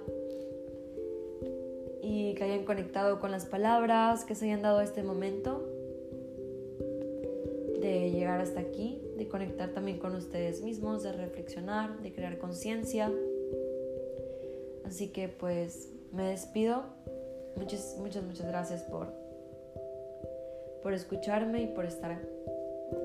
y 2.07 2.35
que 2.35 2.43
hayan 2.43 2.65
conectado 2.65 3.19
con 3.19 3.31
las 3.31 3.47
palabras, 3.47 4.25
que 4.25 4.35
se 4.35 4.45
hayan 4.45 4.61
dado 4.61 4.79
este 4.81 5.01
momento 5.01 5.67
de 7.81 8.11
llegar 8.11 8.39
hasta 8.39 8.59
aquí, 8.59 9.01
de 9.17 9.27
conectar 9.27 9.73
también 9.73 9.97
con 9.97 10.13
ustedes 10.13 10.61
mismos, 10.61 11.01
de 11.01 11.13
reflexionar, 11.13 11.99
de 12.03 12.13
crear 12.13 12.37
conciencia. 12.37 13.11
Así 14.85 15.07
que 15.07 15.29
pues 15.29 15.89
me 16.11 16.29
despido. 16.29 16.83
Muchas, 17.55 17.97
muchas, 17.97 18.23
muchas 18.23 18.45
gracias 18.45 18.83
por, 18.83 19.11
por 20.83 20.93
escucharme 20.93 21.63
y 21.63 21.67
por 21.67 21.85
estar 21.85 22.11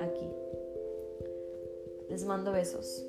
aquí. 0.02 0.28
Les 2.10 2.22
mando 2.26 2.52
besos. 2.52 3.06